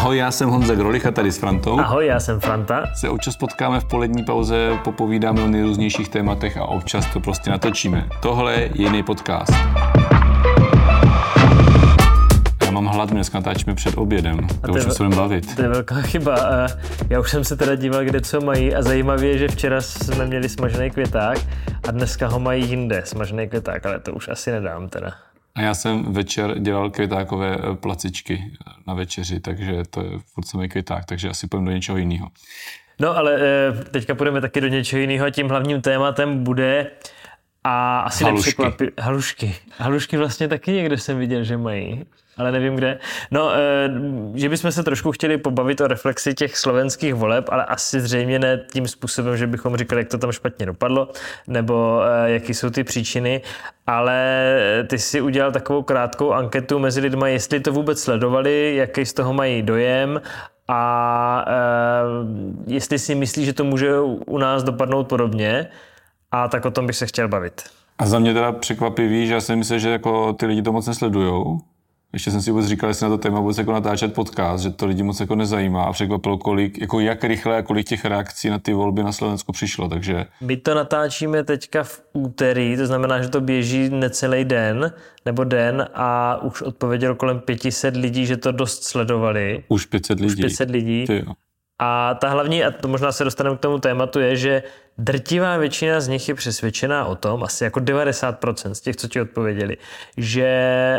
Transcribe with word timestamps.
Ahoj, 0.00 0.16
já 0.16 0.30
jsem 0.30 0.48
Honza 0.48 0.74
Grolich 0.74 1.06
a 1.06 1.10
tady 1.10 1.32
s 1.32 1.38
Frantou. 1.38 1.80
Ahoj, 1.80 2.06
já 2.06 2.20
jsem 2.20 2.40
Franta. 2.40 2.86
Se 2.94 3.08
občas 3.08 3.36
potkáme 3.36 3.80
v 3.80 3.84
polední 3.84 4.24
pauze, 4.24 4.78
popovídáme 4.84 5.42
o 5.42 5.46
nejrůznějších 5.46 6.08
tématech 6.08 6.56
a 6.56 6.64
občas 6.64 7.06
to 7.12 7.20
prostě 7.20 7.50
natočíme. 7.50 8.08
Tohle 8.22 8.54
je 8.54 8.70
jiný 8.74 9.02
podcast. 9.02 9.52
Já 12.64 12.70
mám 12.70 12.86
hlad, 12.86 13.10
dneska 13.10 13.38
natáčíme 13.38 13.74
před 13.74 13.98
obědem, 13.98 14.46
to 14.66 14.72
už 14.72 14.82
se 14.82 14.88
budeme 14.98 15.16
bavit. 15.16 15.56
To 15.56 15.62
je 15.62 15.68
velká 15.68 15.94
chyba. 15.94 16.36
Já 17.08 17.20
už 17.20 17.30
jsem 17.30 17.44
se 17.44 17.56
teda 17.56 17.74
díval, 17.74 18.04
kde 18.04 18.20
co 18.20 18.40
mají 18.40 18.74
a 18.74 18.82
zajímavé 18.82 19.26
je, 19.26 19.38
že 19.38 19.48
včera 19.48 19.80
jsme 19.80 20.26
měli 20.26 20.48
smažený 20.48 20.90
květák 20.90 21.38
a 21.88 21.90
dneska 21.90 22.28
ho 22.28 22.40
mají 22.40 22.68
jinde, 22.68 23.02
smažený 23.04 23.48
květák, 23.48 23.86
ale 23.86 24.00
to 24.00 24.12
už 24.12 24.28
asi 24.28 24.50
nedám 24.50 24.88
teda. 24.88 25.12
A 25.60 25.62
já 25.62 25.74
jsem 25.74 26.12
večer 26.12 26.58
dělal 26.58 26.90
květákové 26.90 27.56
eh, 27.56 27.76
placičky 27.76 28.44
eh, 28.44 28.72
na 28.86 28.94
večeři, 28.94 29.40
takže 29.40 29.82
to 29.90 30.00
je 30.00 30.10
furt 30.34 30.46
samý 30.46 30.68
květák, 30.68 31.04
takže 31.04 31.28
asi 31.28 31.46
půjdeme 31.46 31.70
do 31.70 31.74
něčeho 31.74 31.98
jiného. 31.98 32.28
No 33.00 33.16
ale 33.16 33.38
eh, 33.40 33.84
teďka 33.84 34.14
půjdeme 34.14 34.40
taky 34.40 34.60
do 34.60 34.68
něčeho 34.68 35.00
jiného 35.00 35.26
a 35.26 35.30
tím 35.30 35.48
hlavním 35.48 35.80
tématem 35.80 36.44
bude 36.44 36.90
a 37.64 38.00
asi 38.00 38.24
Halušky. 38.24 38.48
nepřekvapí... 38.48 38.92
Halušky. 39.00 39.56
Halušky 39.78 40.16
vlastně 40.16 40.48
taky 40.48 40.72
někde 40.72 40.98
jsem 40.98 41.18
viděl, 41.18 41.44
že 41.44 41.56
mají 41.56 42.06
ale 42.40 42.52
nevím 42.52 42.76
kde. 42.76 42.98
No, 43.30 43.52
že 44.34 44.48
bychom 44.48 44.72
se 44.72 44.82
trošku 44.82 45.12
chtěli 45.12 45.38
pobavit 45.38 45.80
o 45.80 45.86
reflexi 45.86 46.34
těch 46.34 46.56
slovenských 46.56 47.14
voleb, 47.14 47.48
ale 47.48 47.64
asi 47.64 48.00
zřejmě 48.00 48.38
ne 48.38 48.60
tím 48.72 48.88
způsobem, 48.88 49.36
že 49.36 49.46
bychom 49.46 49.76
říkali, 49.76 50.00
jak 50.00 50.08
to 50.08 50.18
tam 50.18 50.32
špatně 50.32 50.66
dopadlo, 50.66 51.08
nebo 51.46 52.00
jaký 52.24 52.54
jsou 52.54 52.70
ty 52.70 52.84
příčiny, 52.84 53.40
ale 53.86 54.56
ty 54.86 54.98
si 54.98 55.20
udělal 55.20 55.52
takovou 55.52 55.82
krátkou 55.82 56.32
anketu 56.32 56.78
mezi 56.78 57.00
lidmi, 57.00 57.32
jestli 57.32 57.60
to 57.60 57.72
vůbec 57.72 58.02
sledovali, 58.02 58.76
jaký 58.76 59.06
z 59.06 59.12
toho 59.12 59.32
mají 59.32 59.62
dojem 59.62 60.20
a 60.68 61.44
jestli 62.66 62.98
si 62.98 63.14
myslí, 63.14 63.44
že 63.44 63.52
to 63.52 63.64
může 63.64 64.00
u 64.26 64.38
nás 64.38 64.62
dopadnout 64.62 65.04
podobně. 65.04 65.66
A 66.32 66.48
tak 66.48 66.64
o 66.64 66.70
tom 66.70 66.86
bych 66.86 66.96
se 66.96 67.06
chtěl 67.06 67.28
bavit. 67.28 67.62
A 67.98 68.06
za 68.06 68.18
mě 68.18 68.34
teda 68.34 68.52
překvapivý, 68.52 69.26
že 69.26 69.34
já 69.34 69.40
si 69.40 69.56
myslím, 69.56 69.78
že 69.78 69.90
jako 69.90 70.32
ty 70.32 70.46
lidi 70.46 70.62
to 70.62 70.72
moc 70.72 70.86
nesledujou, 70.86 71.60
ještě 72.12 72.30
jsem 72.30 72.42
si 72.42 72.50
vůbec 72.50 72.66
říkal, 72.66 72.90
jestli 72.90 73.04
na 73.04 73.10
to 73.10 73.18
téma 73.18 73.40
vůbec 73.40 73.58
jako 73.58 73.72
natáčet 73.72 74.14
podcast, 74.14 74.62
že 74.62 74.70
to 74.70 74.86
lidi 74.86 75.02
moc 75.02 75.20
jako 75.20 75.34
nezajímá 75.34 75.84
a 75.84 75.92
překvapilo, 75.92 76.38
kolik, 76.38 76.80
jako 76.80 77.00
jak 77.00 77.24
rychle 77.24 77.56
a 77.56 77.62
kolik 77.62 77.86
těch 77.86 78.04
reakcí 78.04 78.50
na 78.50 78.58
ty 78.58 78.72
volby 78.72 79.02
na 79.02 79.12
Slovensku 79.12 79.52
přišlo, 79.52 79.88
takže... 79.88 80.26
My 80.40 80.56
to 80.56 80.74
natáčíme 80.74 81.44
teďka 81.44 81.82
v 81.82 82.02
úterý, 82.12 82.76
to 82.76 82.86
znamená, 82.86 83.22
že 83.22 83.28
to 83.28 83.40
běží 83.40 83.88
necelý 83.88 84.44
den, 84.44 84.92
nebo 85.26 85.44
den 85.44 85.88
a 85.94 86.38
už 86.42 86.62
odpověděl 86.62 87.14
kolem 87.14 87.40
500 87.40 87.96
lidí, 87.96 88.26
že 88.26 88.36
to 88.36 88.52
dost 88.52 88.84
sledovali. 88.84 89.64
Už 89.68 89.86
500 89.86 90.20
lidí. 90.20 90.32
Už 90.32 90.40
500 90.40 90.70
lidí. 90.70 91.06
Ty 91.06 91.16
jo. 91.26 91.32
A 91.82 92.14
ta 92.14 92.28
hlavní, 92.28 92.64
a 92.64 92.70
to 92.70 92.88
možná 92.88 93.12
se 93.12 93.24
dostaneme 93.24 93.56
k 93.56 93.60
tomu 93.60 93.78
tématu, 93.78 94.20
je, 94.20 94.36
že 94.36 94.62
drtivá 94.98 95.56
většina 95.56 96.00
z 96.00 96.08
nich 96.08 96.28
je 96.28 96.34
přesvědčená 96.34 97.04
o 97.04 97.14
tom, 97.14 97.42
asi 97.42 97.64
jako 97.64 97.80
90% 97.80 98.70
z 98.72 98.80
těch, 98.80 98.96
co 98.96 99.08
ti 99.08 99.20
odpověděli, 99.20 99.76
že, 100.16 100.44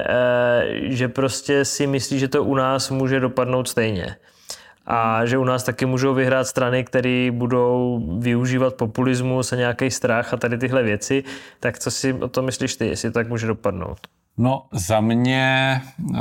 eh, 0.10 0.64
že 0.82 1.08
prostě 1.08 1.66
si 1.66 1.88
myslí, 1.88 2.20
že 2.20 2.28
to 2.28 2.44
u 2.44 2.56
nás 2.56 2.90
může 2.90 3.20
dopadnout 3.20 3.68
stejně. 3.68 4.16
A 4.86 5.26
že 5.26 5.38
u 5.38 5.44
nás 5.44 5.64
taky 5.64 5.86
můžou 5.86 6.14
vyhrát 6.14 6.48
strany, 6.48 6.84
které 6.84 7.30
budou 7.32 8.02
využívat 8.20 8.76
populismus 8.76 9.54
a 9.54 9.56
nějaký 9.56 9.92
strach 9.92 10.34
a 10.34 10.38
tady 10.38 10.58
tyhle 10.58 10.84
věci. 10.84 11.24
Tak 11.60 11.80
co 11.80 11.92
si 11.92 12.14
o 12.14 12.28
tom 12.28 12.46
myslíš 12.46 12.76
ty, 12.76 12.88
jestli 12.88 13.12
tak 13.12 13.30
může 13.30 13.48
dopadnout? 13.48 14.00
No 14.38 14.66
za 14.72 15.02
mě 15.02 15.82
eh, 16.14 16.18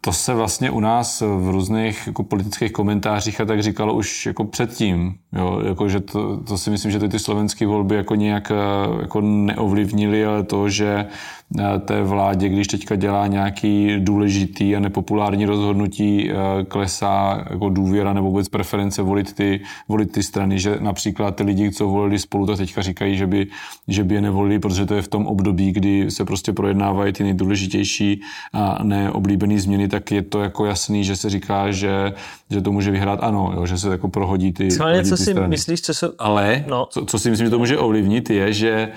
to 0.00 0.12
se 0.12 0.34
vlastně 0.34 0.70
u 0.70 0.80
nás 0.80 1.20
v 1.20 1.50
různých 1.50 2.06
jako 2.06 2.22
politických 2.22 2.72
komentářích 2.72 3.40
a 3.40 3.44
tak 3.44 3.62
říkalo 3.62 3.94
už 3.94 4.26
jako 4.26 4.44
předtím, 4.44 5.14
jo, 5.32 5.60
jako 5.66 5.88
že 5.88 6.00
to, 6.00 6.36
to 6.36 6.58
si 6.58 6.70
myslím, 6.70 6.92
že 6.92 6.98
ty, 6.98 7.08
ty 7.08 7.18
slovenské 7.18 7.66
volby 7.66 7.96
jako 7.96 8.14
nějak 8.14 8.50
eh, 8.50 9.00
jako 9.00 9.20
neovlivnili, 9.20 10.26
ale 10.26 10.42
to, 10.42 10.68
že 10.68 11.06
eh, 11.58 11.78
té 11.78 12.02
vládě, 12.02 12.48
když 12.48 12.66
teďka 12.66 12.96
dělá 12.96 13.26
nějaký 13.26 13.96
důležitý 13.98 14.76
a 14.76 14.80
nepopulární 14.80 15.46
rozhodnutí, 15.46 16.30
klesá 16.68 17.44
jako 17.50 17.68
důvěra 17.68 18.12
nebo 18.12 18.28
vůbec 18.28 18.48
preference 18.48 19.02
volit 19.02 19.32
ty, 19.32 19.60
volit 19.88 20.12
ty 20.12 20.22
strany, 20.22 20.58
že 20.58 20.76
například 20.80 21.36
ty 21.36 21.42
lidi, 21.42 21.70
co 21.70 21.88
volili 21.88 22.18
spolu, 22.18 22.46
to 22.46 22.56
teďka 22.56 22.82
říkají, 22.82 23.16
že 23.16 23.26
by, 23.26 23.46
že 23.88 24.04
by 24.04 24.14
je 24.14 24.20
nevolili, 24.20 24.58
protože 24.58 24.86
to 24.86 24.94
je 24.94 25.02
v 25.02 25.08
tom 25.08 25.26
období, 25.26 25.72
kdy 25.72 26.10
se 26.10 26.24
prostě 26.24 26.52
projednávají 26.52 27.12
ty 27.12 27.24
nejdůležitější 27.36 28.20
a 28.52 28.78
neoblíbené 28.82 29.60
změny, 29.60 29.88
tak 29.88 30.10
je 30.12 30.22
to 30.22 30.40
jako 30.42 30.66
jasný, 30.66 31.04
že 31.04 31.16
se 31.16 31.30
říká, 31.30 31.70
že, 31.70 32.12
že 32.50 32.60
to 32.60 32.72
může 32.72 32.90
vyhrát 32.90 33.18
ano, 33.22 33.52
jo, 33.56 33.66
že 33.66 33.78
se 33.78 33.90
jako 33.90 34.08
prohodí 34.08 34.52
ty, 34.52 34.70
Schválně, 34.70 35.04
co 35.04 35.16
ty 35.16 35.22
si 35.24 35.30
strany. 35.30 35.48
myslíš, 35.48 35.80
co 35.82 35.94
jsou... 35.94 36.08
Ale 36.18 36.64
No. 36.68 36.86
co, 36.90 37.04
co 37.04 37.18
si 37.18 37.30
myslím, 37.30 37.46
že 37.46 37.50
to 37.50 37.58
může 37.58 37.78
ovlivnit, 37.78 38.30
je, 38.30 38.52
že, 38.52 38.88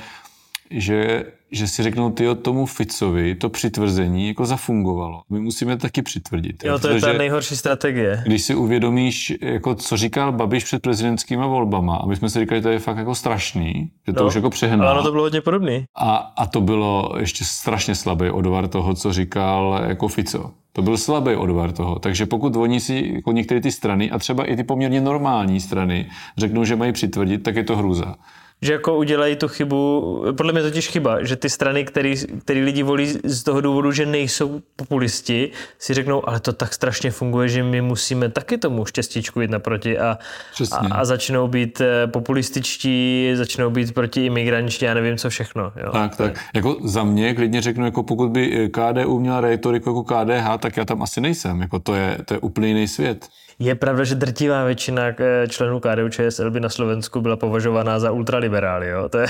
že 0.69 1.25
že 1.52 1.68
si 1.68 1.84
řeknou, 1.84 2.12
ty 2.12 2.28
tomu 2.41 2.66
Ficovi 2.66 3.35
to 3.35 3.50
přitvrzení 3.50 4.28
jako 4.28 4.46
zafungovalo. 4.46 5.22
My 5.30 5.40
musíme 5.40 5.78
taky 5.78 6.02
přitvrdit. 6.02 6.63
Jo, 6.63 6.80
to 6.80 6.90
je 6.90 7.02
ta 7.02 7.13
nejhorší 7.13 7.56
strategie. 7.56 8.24
Když 8.25 8.41
si 8.41 8.56
uvědomíš, 8.56 9.34
jako 9.41 9.75
co 9.75 9.97
říkal 9.97 10.31
Babiš 10.31 10.63
před 10.63 10.81
prezidentskými 10.81 11.44
volbama, 11.44 11.96
a 11.96 12.06
my 12.06 12.16
jsme 12.16 12.30
si 12.30 12.40
říkali, 12.40 12.59
že 12.59 12.63
to 12.63 12.69
je 12.69 12.80
fakt 12.80 12.97
jako 12.97 13.16
strašný, 13.16 13.91
že 14.07 14.13
to 14.13 14.22
No, 14.22 14.28
už 14.28 14.35
jako 14.35 14.50
přehnal. 14.50 14.88
Ale 14.88 15.00
ono 15.00 15.03
to 15.03 15.12
bylo 15.12 15.24
hodně 15.24 15.41
podobný. 15.41 15.85
A, 15.97 16.16
a 16.16 16.46
to 16.46 16.62
bylo 16.62 17.13
ještě 17.19 17.46
strašně 17.46 17.96
slabý 17.96 18.30
odvar 18.30 18.68
toho, 18.68 18.94
co 18.94 19.13
říkal 19.13 19.81
jako 19.88 20.07
Fico. 20.07 20.51
To 20.74 20.81
byl 20.81 20.97
slabý 20.97 21.36
odvar 21.36 21.72
toho. 21.72 22.00
Takže 22.00 22.25
pokud 22.25 22.56
oni 22.56 22.80
si, 22.80 23.12
jako 23.16 23.31
některé 23.31 23.62
ty 23.62 23.72
strany, 23.72 24.12
a 24.12 24.19
třeba 24.19 24.46
i 24.46 24.56
ty 24.56 24.63
poměrně 24.63 25.01
normální 25.01 25.59
strany, 25.59 26.09
řeknou, 26.38 26.66
že 26.66 26.75
mají 26.75 26.91
přitvrdit, 26.91 27.44
tak 27.44 27.56
je 27.56 27.63
to 27.63 27.78
hrůza. 27.78 28.16
Že 28.62 28.74
jako 28.74 28.97
udělají 28.97 29.36
tu 29.36 29.47
chybu, 29.47 30.24
podle 30.38 30.53
mě 30.53 30.62
totiž 30.62 30.88
chyba, 30.88 31.24
že 31.24 31.36
ty 31.36 31.50
strany, 31.50 31.86
který, 31.86 32.16
který 32.42 32.64
lidi 32.64 32.84
volí 32.84 33.14
z 33.24 33.44
toho 33.44 33.62
důvodu, 33.62 33.92
že 33.92 34.06
nejsou 34.06 34.62
populisti, 34.75 35.52
si 35.80 35.94
řeknou, 35.94 36.30
ale 36.30 36.40
to 36.40 36.53
tak 36.53 36.74
strašně 36.74 37.12
funguje, 37.12 37.50
že 37.50 37.64
my 37.64 37.81
musíme 37.81 38.30
taky 38.30 38.58
tomu 38.58 38.86
štěstíčku 38.86 39.42
jít 39.42 39.52
naproti 39.52 40.00
a, 40.00 40.12
a, 40.12 40.18
Přesně. 40.53 40.90
a 40.92 41.06
začnou 41.06 41.48
být 41.48 41.81
eh, 41.81 42.08
populističtí, 42.08 43.31
začnou 43.36 43.69
být 43.69 43.94
proti 43.94 44.25
imigrančtí, 44.25 44.86
já 44.86 44.94
nevím 44.94 45.18
co 45.18 45.30
všechno. 45.30 45.72
Jo. 45.84 45.92
Tak, 45.92 46.16
tak. 46.16 46.40
Jako 46.56 46.78
za 46.84 47.03
mě 47.03 47.34
klidně 47.36 47.62
řeknu, 47.62 47.86
jako 47.86 48.03
pokud 48.03 48.31
by 48.31 48.69
KDU 48.69 49.19
měla 49.19 49.42
retoriku 49.42 49.90
jako 49.90 50.03
KDH, 50.03 50.58
tak 50.59 50.78
já 50.78 50.86
tam 50.86 51.02
asi 51.02 51.22
nejsem. 51.22 51.62
Jako 51.62 51.80
to 51.80 51.96
je, 51.96 52.18
to 52.25 52.34
je 52.34 52.40
úplně 52.40 52.68
jiný 52.68 52.88
svět. 52.88 53.28
Je 53.62 53.75
pravda, 53.75 54.03
že 54.03 54.16
drtivá 54.16 54.64
většina 54.64 55.03
eh, 55.08 55.48
členů 55.48 55.80
KDU 55.80 56.09
ČSL 56.09 56.52
by 56.52 56.59
na 56.59 56.69
Slovensku 56.69 57.22
byla 57.22 57.36
považovaná 57.36 58.00
za 58.00 58.12
ultraliberály, 58.50 58.88
jo? 58.88 59.10
To 59.10 59.18
je 59.18 59.28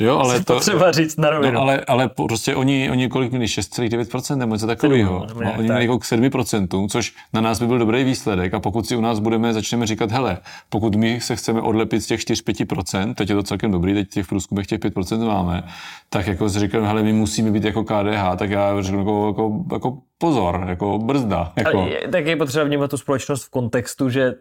Jo, 0.00 0.18
ale 0.22 0.40
to- 0.40 0.54
potřeba 0.54 0.92
říct 0.92 1.16
na 1.16 1.30
rovinu. 1.30 1.52
No, 1.52 1.60
ale, 1.60 1.80
ale 1.80 2.08
prostě 2.08 2.56
oni, 2.56 2.90
oni 2.90 3.08
kolik 3.08 3.30
měli? 3.30 3.46
6,9% 3.46 4.36
nebo 4.36 4.54
něco 4.54 4.66
takového. 4.66 5.26
No, 5.34 5.40
oni 5.40 5.50
tak. 5.50 5.60
měli 5.60 5.80
jako 5.84 5.98
k 5.98 6.02
7%, 6.02 6.88
což 6.88 7.14
na 7.32 7.40
nás 7.40 7.60
by 7.60 7.66
byl 7.66 7.78
dobrý 7.78 8.04
výsledek. 8.04 8.54
A 8.54 8.60
pokud 8.60 8.86
si 8.86 8.96
u 8.96 9.00
nás 9.00 9.18
budeme, 9.18 9.52
začneme 9.52 9.86
říkat, 9.86 10.10
hele, 10.10 10.38
pokud 10.68 10.94
my 10.94 11.20
se 11.20 11.36
chceme 11.36 11.60
odlepit 11.60 12.00
z 12.00 12.06
těch 12.06 12.20
4-5%, 12.20 13.14
teď 13.14 13.28
je 13.28 13.34
to 13.34 13.42
celkem 13.42 13.70
dobrý, 13.70 13.94
teď 13.94 14.08
těch 14.08 14.26
průzkumech 14.26 14.66
těch 14.66 14.80
5% 14.80 15.26
máme, 15.26 15.62
tak 16.08 16.26
jako 16.26 16.48
si 16.48 16.58
říkám, 16.58 16.84
hele, 16.84 17.02
my 17.02 17.12
musíme 17.12 17.50
být 17.50 17.64
jako 17.64 17.84
KDH, 17.84 18.36
tak 18.38 18.50
já 18.50 18.82
řeknu 18.82 18.98
jako, 18.98 19.26
jako, 19.26 19.64
jako 19.72 19.98
pozor, 20.18 20.64
jako 20.68 20.98
brzda. 20.98 21.52
Jako. 21.56 21.88
Je, 21.90 22.08
tak 22.08 22.26
je 22.26 22.36
potřeba 22.36 22.64
vnímat 22.64 22.90
tu 22.90 22.96
společnost 22.96 23.44
v 23.44 23.50
kontextu, 23.50 24.10
že 24.10 24.32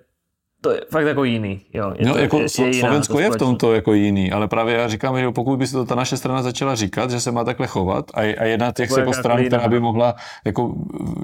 to 0.62 0.72
je 0.72 0.82
fakt 0.92 1.06
jako 1.06 1.24
jiný. 1.24 1.62
Jo, 1.74 1.94
je 2.00 2.06
No, 2.06 2.14
to, 2.14 2.20
jako 2.20 2.40
je, 2.40 2.46
Slo- 2.46 2.66
jiná 2.66 2.80
Slovensko 2.88 3.14
ta 3.18 3.24
je 3.24 3.30
v 3.30 3.36
tomto 3.36 3.74
jako 3.74 3.94
jiný, 3.94 4.32
ale 4.32 4.48
právě 4.48 4.76
já 4.76 4.88
říkám, 4.88 5.20
že 5.20 5.32
pokud 5.32 5.58
by 5.58 5.68
se 5.68 5.74
to 5.74 5.86
ta 5.86 5.96
naše 5.96 6.18
strana 6.18 6.42
začala 6.42 6.76
říkat, 6.76 7.12
že 7.12 7.20
se 7.20 7.32
má 7.32 7.44
takhle 7.44 7.68
chovat 7.68 8.06
a, 8.14 8.20
a 8.20 8.44
jedna 8.44 8.72
těch 8.72 8.90
jako 8.98 9.14
stran, 9.14 9.46
která 9.46 9.68
by 9.68 9.80
mohla, 9.80 10.16
jako, 10.46 10.76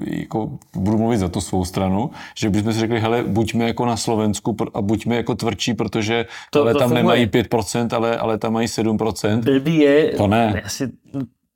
jako, 0.06 0.50
budu 0.76 0.98
mluvit 0.98 1.18
za 1.18 1.28
tu 1.28 1.40
svou 1.40 1.64
stranu, 1.64 2.10
že 2.38 2.50
bychom 2.50 2.72
si 2.72 2.78
řekli, 2.78 3.00
hele, 3.00 3.22
buďme 3.26 3.64
jako 3.64 3.86
na 3.86 3.96
Slovensku 3.96 4.56
a 4.74 4.82
buďme 4.82 5.16
jako 5.16 5.34
tvrdší, 5.34 5.74
protože 5.74 6.26
To- 6.50 6.62
ale 6.62 6.72
to 6.72 6.78
tam 6.78 6.88
funguje. 6.88 7.02
nemají 7.02 7.26
5%, 7.26 7.96
ale, 7.96 8.16
ale 8.18 8.38
tam 8.38 8.52
mají 8.52 8.68
7%. 8.68 9.40
Blbý 9.44 9.76
je, 9.78 10.12
To 10.16 10.26
ne. 10.26 10.62
Asi, 10.64 10.88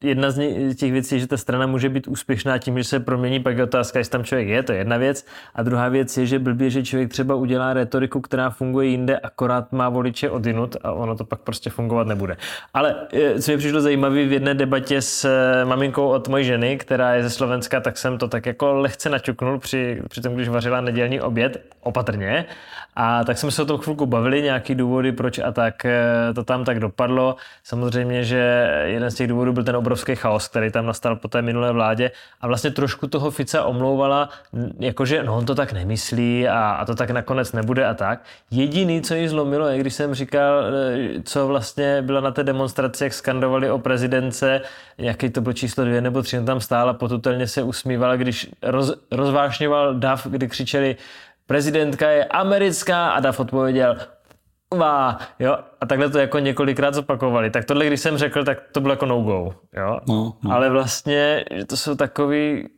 jedna 0.02 0.31
z 0.31 0.75
těch 0.75 0.93
věcí 0.93 1.20
že 1.20 1.26
ta 1.26 1.37
strana 1.37 1.67
může 1.67 1.88
být 1.88 2.08
úspěšná 2.08 2.58
tím, 2.58 2.79
že 2.79 2.85
se 2.85 3.00
promění, 3.00 3.41
pak 3.41 3.56
je 3.56 3.64
otázka, 3.64 3.99
jestli 3.99 4.11
tam 4.12 4.25
člověk 4.25 4.49
je, 4.49 4.62
to 4.62 4.73
je 4.73 4.79
jedna 4.79 4.97
věc. 4.97 5.26
A 5.55 5.62
druhá 5.62 5.88
věc 5.88 6.17
je, 6.17 6.26
že 6.26 6.38
blbě, 6.38 6.70
že 6.70 6.82
člověk 6.82 7.11
třeba 7.11 7.35
udělá 7.35 7.73
retoriku, 7.73 8.20
která 8.20 8.50
funguje 8.50 8.88
jinde, 8.88 9.19
akorát 9.19 9.73
má 9.73 9.88
voliče 9.88 10.31
odinut 10.31 10.76
a 10.82 10.93
ono 10.93 11.17
to 11.17 11.25
pak 11.25 11.41
prostě 11.41 11.70
fungovat 11.70 12.06
nebude. 12.06 12.37
Ale 12.75 12.97
eh, 13.12 13.43
co 13.43 13.52
mi 13.52 13.58
přišlo 13.58 13.81
zajímavé 13.81 14.26
v 14.26 14.32
jedné 14.32 14.55
debatě 14.55 15.02
s 15.02 15.25
eh, 15.25 15.64
maminkou 15.64 16.08
od 16.08 16.29
mojí 16.29 16.44
ženy, 16.44 16.79
která 16.79 17.14
je 17.14 17.23
ze 17.23 17.31
Slovenska, 17.31 17.81
tak 17.81 17.99
jsem 17.99 18.19
to 18.19 18.29
tak 18.29 18.47
jako 18.47 18.75
lehce 18.75 19.08
naťuknul 19.08 19.58
při, 19.58 20.02
při 20.08 20.20
tom, 20.20 20.35
když 20.35 20.49
vařila 20.49 20.81
nedělní 20.81 21.20
oběd, 21.20 21.64
opatrně. 21.81 22.47
A 22.97 23.25
tak 23.25 23.38
jsme 23.38 23.50
se 23.50 23.62
o 23.62 23.64
tom 23.64 23.79
chvilku 23.79 24.06
bavili, 24.06 24.43
nějaký 24.43 24.75
důvody, 24.75 25.12
proč 25.12 25.38
a 25.38 25.52
tak 25.52 25.85
eh, 25.85 26.35
to 26.35 26.44
tam 26.44 26.64
tak 26.64 26.81
dopadlo. 26.81 27.37
Samozřejmě, 27.64 28.25
že 28.25 28.70
jeden 28.85 29.11
z 29.11 29.14
těch 29.14 29.29
důvodů 29.29 29.52
byl 29.52 29.64
ten 29.64 29.76
obrovský 29.76 29.90
obrovský 29.91 30.17
chaos, 30.17 30.49
který 30.49 30.71
tam 30.71 30.87
nastal 30.87 31.17
po 31.17 31.29
té 31.29 31.43
minulé 31.43 31.73
vládě 31.73 32.11
a 32.41 32.47
vlastně 32.47 32.71
trošku 32.71 33.07
toho 33.07 33.31
Fica 33.31 33.65
omlouvala, 33.65 34.29
jakože 34.79 35.23
no 35.23 35.37
on 35.37 35.47
to 35.47 35.55
tak 35.55 35.73
nemyslí 35.73 36.49
a, 36.49 36.71
a 36.71 36.85
to 36.85 36.95
tak 36.95 37.11
nakonec 37.11 37.53
nebude 37.53 37.87
a 37.87 37.95
tak. 37.95 38.23
Jediný, 38.51 39.03
co 39.03 39.15
jí 39.15 39.29
zlomilo, 39.29 39.67
je 39.67 39.79
když 39.79 39.95
jsem 39.95 40.15
říkal, 40.15 40.65
e, 40.65 41.23
co 41.23 41.47
vlastně 41.47 42.03
byla 42.03 42.21
na 42.21 42.31
té 42.31 42.45
demonstraci, 42.45 43.05
jak 43.05 43.13
skandovali 43.13 43.71
o 43.71 43.79
prezidence, 43.79 44.61
jaký 44.99 45.31
to 45.31 45.41
bylo 45.41 45.53
číslo 45.53 45.85
dvě 45.85 46.01
nebo 46.01 46.23
tři, 46.23 46.45
tam 46.45 46.61
stál 46.61 46.89
a 46.89 46.95
potutelně 46.95 47.47
se 47.47 47.63
usmíval, 47.63 48.17
když 48.17 48.49
roz, 48.63 48.95
rozvášňoval 49.11 49.95
dav, 49.95 50.27
kdy 50.27 50.49
křičeli 50.49 50.97
prezidentka 51.47 52.11
je 52.11 52.25
americká 52.25 53.11
a 53.11 53.21
Dav 53.21 53.41
odpověděl 53.41 53.97
Vá, 54.75 55.19
jo, 55.39 55.59
a 55.81 55.87
takhle 55.87 56.11
to 56.11 56.19
jako 56.19 56.39
několikrát 56.39 56.95
zopakovali. 56.95 57.51
Tak 57.51 57.65
tohle, 57.65 57.87
když 57.87 58.01
jsem 58.01 58.17
řekl, 58.17 58.45
tak 58.45 58.59
to 58.73 58.81
bylo 58.81 58.93
jako 58.93 59.07
no-go, 59.07 59.55
jo. 59.77 60.01
No, 60.09 60.35
no. 60.43 60.53
Ale 60.53 60.71
vlastně, 60.71 61.45
že 61.55 61.65
to 61.65 61.77
jsou 61.77 61.95
takový... 61.95 62.69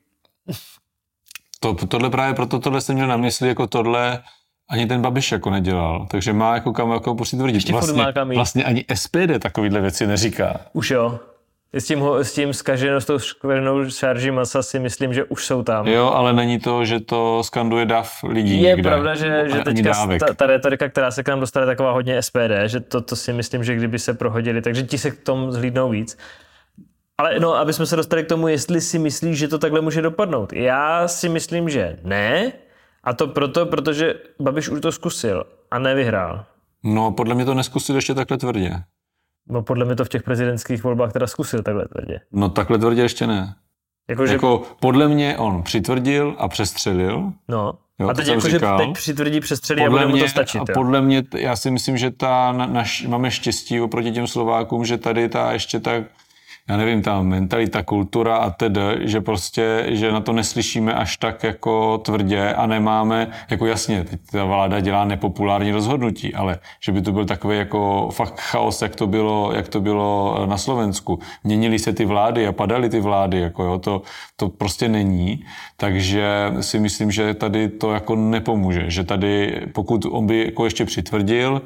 To, 1.61 1.75
tohle 1.75 2.11
právě 2.11 2.35
proto 2.35 2.59
tohle 2.59 2.81
jsem 2.81 2.95
měl 2.95 3.07
na 3.07 3.17
mysli, 3.17 3.49
jako 3.49 3.67
tohle 3.67 4.23
ani 4.69 4.87
ten 4.87 5.03
Babiš 5.03 5.33
jako 5.33 5.51
nedělal, 5.51 6.07
takže 6.11 6.33
má 6.33 6.55
jako 6.55 6.73
kam 6.73 6.91
jako 6.91 7.15
tvrdit. 7.15 7.71
Vlastně, 7.71 8.05
vlastně 8.35 8.65
ani 8.65 8.85
SPD 8.95 9.39
takovýhle 9.39 9.81
věci 9.81 10.07
neříká. 10.07 10.61
Už 10.73 10.91
jo. 10.91 11.21
S 11.75 11.85
tím, 11.85 12.03
s 12.23 12.33
tím 12.33 12.53
skaženou, 12.53 13.01
s 13.01 13.05
tou 13.05 13.19
skvěrnou 13.19 13.91
šarží 13.91 14.31
masa 14.31 14.63
si 14.63 14.79
myslím, 14.79 15.15
že 15.15 15.25
už 15.25 15.47
jsou 15.47 15.63
tam. 15.63 15.87
Jo, 15.87 16.07
ale 16.07 16.33
není 16.33 16.59
to, 16.59 16.85
že 16.85 17.01
to 17.01 17.43
skanduje 17.45 17.87
dav 17.87 18.13
lidí. 18.29 18.63
Je 18.63 18.69
někde. 18.69 18.91
pravda, 18.91 19.15
že, 19.15 19.49
že 19.49 19.61
teďka 19.65 20.09
ta, 20.19 20.35
ta 20.35 20.47
retorika, 20.47 20.89
která 20.89 21.11
se 21.11 21.23
k 21.23 21.29
nám 21.29 21.41
dostane, 21.41 21.67
taková 21.67 21.93
hodně 21.93 22.23
SPD, 22.23 22.53
že 22.67 22.81
to, 22.81 23.01
to 23.01 23.17
si 23.17 23.33
myslím, 23.33 23.65
že 23.65 23.75
kdyby 23.75 23.99
se 23.99 24.15
prohodili, 24.15 24.63
takže 24.63 24.83
ti 24.83 24.99
se 24.99 25.11
k 25.11 25.23
tomu 25.23 25.53
zhlídnou 25.53 25.91
víc. 25.91 26.19
Ale 27.19 27.41
no, 27.41 27.55
aby 27.55 27.73
jsme 27.73 27.87
se 27.87 27.97
dostali 27.97 28.25
k 28.25 28.29
tomu, 28.29 28.49
jestli 28.49 28.81
si 28.81 28.99
myslíš, 28.99 29.39
že 29.39 29.49
to 29.49 29.59
takhle 29.59 29.81
může 29.81 30.03
dopadnout. 30.03 30.53
Já 30.53 31.09
si 31.09 31.29
myslím, 31.29 31.69
že 31.69 31.99
ne. 32.03 32.53
A 33.05 33.13
to 33.13 33.27
proto, 33.27 33.67
protože 33.67 34.15
Babiš 34.41 34.69
už 34.69 34.81
to 34.81 34.93
zkusil 34.93 35.45
a 35.71 35.79
nevyhrál. 35.79 36.45
No, 36.85 37.13
podle 37.13 37.35
mě 37.35 37.45
to 37.45 37.55
neskusil 37.55 37.97
ještě 37.97 38.15
takhle 38.15 38.39
tvrdě. 38.39 38.71
No 39.49 39.63
podle 39.63 39.85
mě 39.85 39.97
to 39.97 40.05
v 40.05 40.09
těch 40.09 40.23
prezidentských 40.23 40.85
volbách 40.85 41.13
teda 41.13 41.27
zkusil 41.27 41.63
takhle 41.63 41.89
tvrdě. 41.89 42.21
No 42.33 42.49
takhle 42.49 42.79
tvrdě 42.79 43.03
ještě 43.03 43.27
ne. 43.27 43.55
Jako, 44.11 44.27
že... 44.27 44.33
jako 44.33 44.63
podle 44.81 45.09
mě 45.09 45.39
on 45.39 45.63
přitvrdil 45.63 46.37
a 46.39 46.49
přestřelil. 46.49 47.33
No. 47.49 47.73
Jo, 47.99 48.09
a 48.09 48.15
teď 48.15 48.27
jako, 48.27 48.49
že 48.49 48.59
teď 48.59 48.93
přitvrdí, 48.93 49.41
přestřelí 49.41 49.83
a 49.83 49.91
bude 49.91 50.07
mu 50.07 50.19
to 50.19 50.29
stačit. 50.29 50.59
A 50.59 50.65
podle 50.75 51.01
mě, 51.03 51.23
já 51.37 51.57
si 51.57 51.71
myslím, 51.71 51.99
že 51.99 52.11
ta, 52.11 52.53
naš, 52.53 53.07
máme 53.07 53.31
štěstí 53.31 53.81
oproti 53.81 54.11
těm 54.11 54.27
Slovákům, 54.27 54.85
že 54.85 54.99
tady 54.99 55.29
ta 55.29 55.53
ještě 55.53 55.81
tak 55.81 56.05
já 56.69 56.77
nevím, 56.77 57.03
ta 57.03 57.23
mentalita, 57.23 57.83
kultura 57.83 58.37
a 58.37 58.51
tedy, 58.51 58.81
že 59.01 59.21
prostě, 59.21 59.87
že 59.89 60.13
na 60.13 60.21
to 60.21 60.33
neslyšíme 60.33 60.95
až 60.95 61.17
tak 61.17 61.45
jako 61.45 61.99
tvrdě 61.99 62.55
a 62.55 62.67
nemáme, 62.67 63.31
jako 63.51 63.67
jasně, 63.67 64.05
teď 64.05 64.21
ta 64.33 64.45
vláda 64.45 64.81
dělá 64.81 65.05
nepopulární 65.05 65.73
rozhodnutí, 65.73 66.35
ale 66.35 66.59
že 66.81 66.93
by 66.93 67.03
to 67.03 67.13
byl 67.13 67.25
takový 67.25 67.59
jako 67.59 68.09
fakt 68.13 68.41
chaos, 68.41 68.83
jak 68.83 68.97
to 68.97 69.07
bylo, 69.07 69.53
jak 69.55 69.69
to 69.69 69.81
bylo 69.81 70.39
na 70.47 70.59
Slovensku. 70.59 71.19
Měnily 71.45 71.79
se 71.79 71.93
ty 71.93 72.05
vlády 72.05 72.47
a 72.47 72.53
padaly 72.53 72.89
ty 72.89 73.01
vlády, 73.01 73.41
jako 73.41 73.65
jo, 73.65 73.79
to, 73.79 74.03
to 74.37 74.49
prostě 74.49 74.89
není, 74.89 75.45
takže 75.77 76.53
si 76.61 76.79
myslím, 76.79 77.11
že 77.11 77.35
tady 77.35 77.69
to 77.69 77.93
jako 77.93 78.17
nepomůže, 78.17 78.91
že 78.91 79.05
tady, 79.05 79.61
pokud 79.75 80.05
on 80.11 80.27
by 80.27 80.45
jako 80.45 80.65
ještě 80.65 80.85
přitvrdil, 80.85 81.63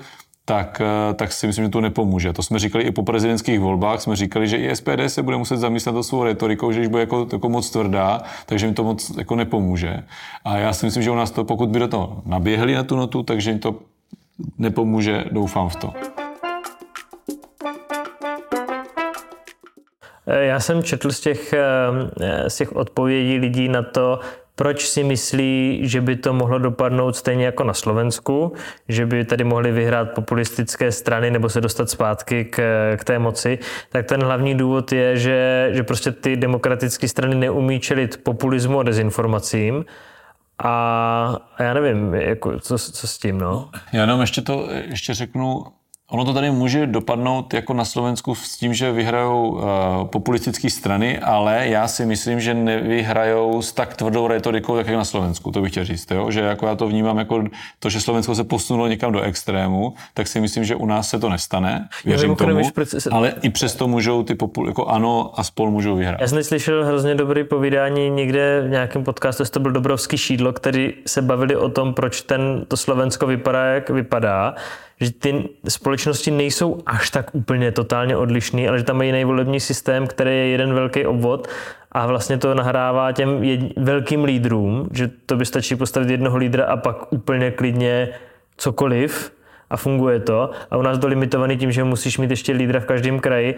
tak, 0.48 0.81
eh, 0.81 1.14
tak 1.14 1.32
si 1.32 1.46
myslím, 1.46 1.64
že 1.64 1.70
to 1.70 1.81
nepomůže. 1.81 2.32
To 2.32 2.43
jsme 2.43 2.58
říkali 2.58 2.84
i 2.84 2.90
po 2.90 3.02
prezidentských 3.02 3.60
volbách, 3.60 4.00
jsme 4.00 4.16
říkali, 4.16 4.48
že 4.48 4.56
i 4.56 4.70
SPD 4.70 5.08
se 5.08 5.22
bude 5.22 5.37
muset 5.37 5.56
zamyslet 5.56 5.96
o 5.96 6.02
svou 6.02 6.25
retorikou, 6.25 6.72
že 6.72 6.78
když 6.78 6.88
bude 6.88 7.02
jako, 7.02 7.26
jako 7.32 7.48
moc 7.48 7.70
tvrdá, 7.70 8.22
takže 8.46 8.66
jim 8.66 8.75
to 8.75 8.84
moc 8.84 9.16
jako 9.16 9.37
nepomůže. 9.37 10.02
A 10.44 10.58
já 10.58 10.72
si 10.72 10.87
myslím, 10.87 11.02
že 11.02 11.10
u 11.10 11.14
nás 11.14 11.31
to, 11.31 11.44
pokud 11.44 11.69
by 11.69 11.78
do 11.78 11.88
toho 11.88 12.22
naběhli 12.26 12.75
na 12.75 12.82
tu 12.82 12.96
notu, 12.96 13.22
takže 13.22 13.50
jim 13.50 13.58
to 13.58 13.75
nepomůže, 14.58 15.25
doufám 15.31 15.69
v 15.69 15.76
to. 15.76 15.93
Eh, 20.26 20.44
já 20.44 20.60
jsem 20.60 20.82
četl 20.82 21.12
z 21.12 21.20
těch, 21.20 21.52
eh, 21.52 22.50
z 22.50 22.56
těch 22.56 22.76
odpovědí 22.76 23.38
lidí 23.38 23.69
na 23.69 23.82
to, 23.82 24.20
proč 24.56 24.88
si 24.88 25.04
myslí, 25.04 25.80
že 25.82 26.00
by 26.00 26.16
to 26.16 26.32
mohlo 26.32 26.58
dopadnout 26.58 27.16
stejně 27.16 27.44
jako 27.44 27.64
na 27.64 27.74
Slovensku, 27.74 28.52
že 28.88 29.06
by 29.06 29.24
tady 29.24 29.44
mohly 29.44 29.72
vyhrát 29.72 30.10
populistické 30.10 30.92
strany 30.92 31.30
nebo 31.30 31.48
se 31.48 31.60
dostat 31.60 31.90
zpátky 31.90 32.44
k, 32.44 32.56
k 32.96 33.04
té 33.04 33.18
moci, 33.18 33.58
tak 33.88 34.06
ten 34.06 34.22
hlavní 34.22 34.54
důvod 34.54 34.92
je, 34.92 35.16
že, 35.16 35.68
že 35.72 35.82
prostě 35.82 36.12
ty 36.12 36.36
demokratické 36.36 37.08
strany 37.08 37.34
neumí 37.34 37.80
čelit 37.80 38.20
populismu 38.22 38.80
a 38.80 38.82
dezinformacím, 38.82 39.84
a, 40.64 41.36
já 41.58 41.74
nevím, 41.74 42.14
jako, 42.14 42.60
co, 42.60 42.78
co 42.78 43.06
s 43.06 43.18
tím, 43.18 43.38
no. 43.38 43.70
Já 43.92 44.00
jenom 44.00 44.20
ještě 44.20 44.42
to 44.42 44.68
ještě 44.70 45.14
řeknu, 45.14 45.64
Ono 46.10 46.24
to 46.24 46.34
tady 46.34 46.50
může 46.50 46.86
dopadnout 46.86 47.54
jako 47.54 47.74
na 47.74 47.84
Slovensku 47.84 48.34
s 48.34 48.56
tím, 48.56 48.74
že 48.74 48.92
vyhrajou 48.92 49.48
uh, 49.48 49.62
populistické 50.06 50.70
strany, 50.70 51.18
ale 51.18 51.68
já 51.68 51.88
si 51.88 52.06
myslím, 52.06 52.40
že 52.40 52.54
nevyhrajou 52.54 53.62
s 53.62 53.72
tak 53.72 53.96
tvrdou 53.96 54.26
retorikou, 54.26 54.76
jak 54.76 54.88
na 54.88 55.04
Slovensku, 55.04 55.52
to 55.52 55.60
bych 55.60 55.70
chtěl 55.70 55.84
říct. 55.84 56.10
Jo? 56.10 56.30
Že 56.30 56.40
jako 56.40 56.66
já 56.66 56.74
to 56.74 56.88
vnímám 56.88 57.18
jako 57.18 57.44
to, 57.78 57.90
že 57.90 58.00
Slovensko 58.00 58.34
se 58.34 58.44
posunulo 58.44 58.88
někam 58.88 59.12
do 59.12 59.20
extrému, 59.20 59.94
tak 60.14 60.28
si 60.28 60.40
myslím, 60.40 60.64
že 60.64 60.74
u 60.74 60.86
nás 60.86 61.08
se 61.08 61.18
to 61.18 61.28
nestane, 61.28 61.88
věřím 62.04 62.36
tomu, 62.36 62.70
se... 62.84 63.10
ale 63.10 63.34
i 63.42 63.50
přesto 63.50 63.88
můžou 63.88 64.22
ty 64.22 64.34
popul- 64.34 64.66
jako 64.66 64.86
ano 64.86 65.30
a 65.34 65.44
spol 65.44 65.70
můžou 65.70 65.96
vyhrát. 65.96 66.20
Já 66.20 66.28
jsem 66.28 66.44
slyšel 66.44 66.84
hrozně 66.84 67.14
dobrý 67.14 67.44
povídání 67.44 68.10
někde 68.10 68.62
v 68.66 68.70
nějakém 68.70 69.04
podcastu, 69.04 69.44
to 69.44 69.60
byl 69.60 69.72
Dobrovský 69.72 70.18
šídlo, 70.18 70.52
který 70.52 70.94
se 71.06 71.22
bavili 71.22 71.56
o 71.56 71.68
tom, 71.68 71.94
proč 71.94 72.22
ten, 72.22 72.64
to 72.68 72.76
Slovensko 72.76 73.26
vypadá, 73.26 73.64
jak 73.64 73.90
vypadá 73.90 74.54
že 75.00 75.12
ty 75.12 75.48
společnosti 75.69 76.31
nejsou 76.31 76.78
až 76.87 77.10
tak 77.10 77.34
úplně 77.34 77.72
totálně 77.72 78.16
odlišný, 78.16 78.69
ale 78.69 78.78
že 78.78 78.84
tam 78.84 78.96
mají 78.96 79.08
jiný 79.08 79.25
volební 79.25 79.60
systém, 79.60 80.06
který 80.06 80.31
je 80.31 80.46
jeden 80.46 80.75
velký 80.75 81.06
obvod 81.06 81.48
a 81.93 82.06
vlastně 82.06 82.38
to 82.38 82.54
nahrává 82.54 83.12
těm 83.12 83.40
jed- 83.40 83.72
velkým 83.76 84.25
lídrům, 84.25 84.88
že 84.93 85.10
to 85.26 85.37
by 85.37 85.44
stačí 85.46 85.76
postavit 85.76 86.10
jednoho 86.10 86.37
lídra 86.37 86.64
a 86.64 86.76
pak 86.76 87.12
úplně 87.12 87.50
klidně 87.50 88.08
cokoliv 88.56 89.32
a 89.70 89.76
funguje 89.76 90.20
to. 90.20 90.50
A 90.70 90.76
u 90.76 90.82
nás 90.82 90.99
to 90.99 91.06
limitovaný 91.06 91.56
tím, 91.56 91.72
že 91.72 91.84
musíš 91.84 92.19
mít 92.19 92.31
ještě 92.31 92.52
lídra 92.52 92.81
v 92.81 92.84
každém 92.84 93.20
kraji 93.20 93.54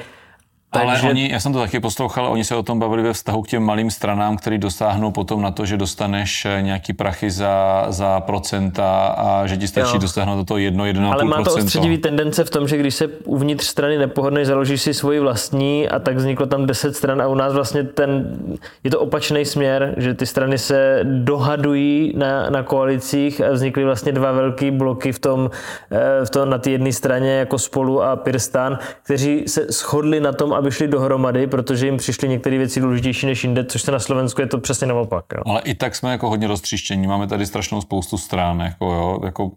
ale 0.73 0.93
Takže... 0.93 1.09
oni, 1.09 1.32
já 1.32 1.41
jsem 1.41 1.53
to 1.53 1.59
taky 1.59 1.81
poslouchal, 1.81 2.26
oni 2.26 2.44
se 2.44 2.55
o 2.55 2.62
tom 2.62 2.79
bavili 2.79 3.03
ve 3.03 3.12
vztahu 3.12 3.43
k 3.43 3.49
těm 3.49 3.62
malým 3.62 3.91
stranám, 3.91 4.37
který 4.37 4.59
dosáhnou 4.59 5.11
potom 5.11 5.43
na 5.43 5.50
to, 5.50 5.67
že 5.67 5.76
dostaneš 5.76 6.44
eh, 6.44 6.62
nějaký 6.62 6.93
prachy 6.93 7.31
za, 7.31 7.87
za 7.88 8.20
procenta 8.20 9.06
a 9.06 9.47
že 9.47 9.56
ti 9.56 9.69
stačí 9.69 9.94
jo. 9.94 9.98
dosáhnout 9.98 10.37
do 10.37 10.44
toho 10.44 10.58
jedno, 10.58 10.87
jedno 10.87 11.13
Ale 11.13 11.25
má 11.25 11.43
to 11.43 11.55
ostředivý 11.55 11.98
tendence 11.98 12.44
v 12.44 12.51
tom, 12.51 12.69
že 12.69 12.77
když 12.77 12.94
se 12.94 13.06
uvnitř 13.25 13.65
strany 13.65 13.98
nepohodnej 13.98 14.44
založíš 14.44 14.82
si 14.82 14.94
svoji 14.94 15.20
vlastní 15.20 15.89
a 15.89 15.98
tak 15.98 16.17
vzniklo 16.17 16.46
tam 16.46 16.67
10 16.67 16.96
stran 16.96 17.22
a 17.22 17.27
u 17.27 17.34
nás 17.34 17.53
vlastně 17.53 17.82
ten, 17.84 18.39
je 18.84 18.91
to 18.91 19.01
opačný 19.01 19.44
směr, 19.44 19.94
že 19.96 20.15
ty 20.15 20.27
strany 20.27 20.58
se 20.58 21.01
dohadují 21.05 22.13
na, 22.17 22.51
na 22.51 22.63
koalicích 22.63 23.41
a 23.41 23.53
vznikly 23.53 23.84
vlastně 23.84 24.13
dva 24.13 24.32
velký 24.32 24.70
bloky 24.70 25.13
v 25.13 25.19
tom, 25.19 25.51
eh, 25.91 26.25
v 26.25 26.31
tom 26.31 26.51
na 26.51 26.58
té 26.58 26.70
jedné 26.70 26.93
straně 26.93 27.31
jako 27.31 27.58
spolu 27.58 28.03
a 28.03 28.17
Pirstan, 28.17 28.79
kteří 29.03 29.44
se 29.46 29.67
shodli 29.69 30.20
na 30.20 30.32
tom, 30.32 30.57
aby 30.58 30.70
šli 30.70 30.88
dohromady, 30.88 31.46
protože 31.46 31.86
jim 31.86 31.96
přišly 31.96 32.29
některé 32.29 32.58
věci 32.58 32.81
důležitější 32.81 33.27
než 33.27 33.44
jinde, 33.44 33.65
což 33.65 33.82
se 33.82 33.93
na 33.93 33.98
Slovensku 33.98 34.41
je 34.41 34.46
to 34.46 34.58
přesně 34.58 34.86
naopak. 34.86 35.24
Jo. 35.36 35.43
Ale 35.46 35.60
i 35.65 35.74
tak 35.74 35.96
jsme 35.96 36.12
jako 36.12 36.29
hodně 36.29 36.46
roztříštění. 36.46 37.06
Máme 37.06 37.27
tady 37.27 37.46
strašnou 37.46 37.81
spoustu 37.81 38.19
stran. 38.19 38.60
Jako, 38.60 38.93
jo, 38.93 39.19
jako 39.24 39.50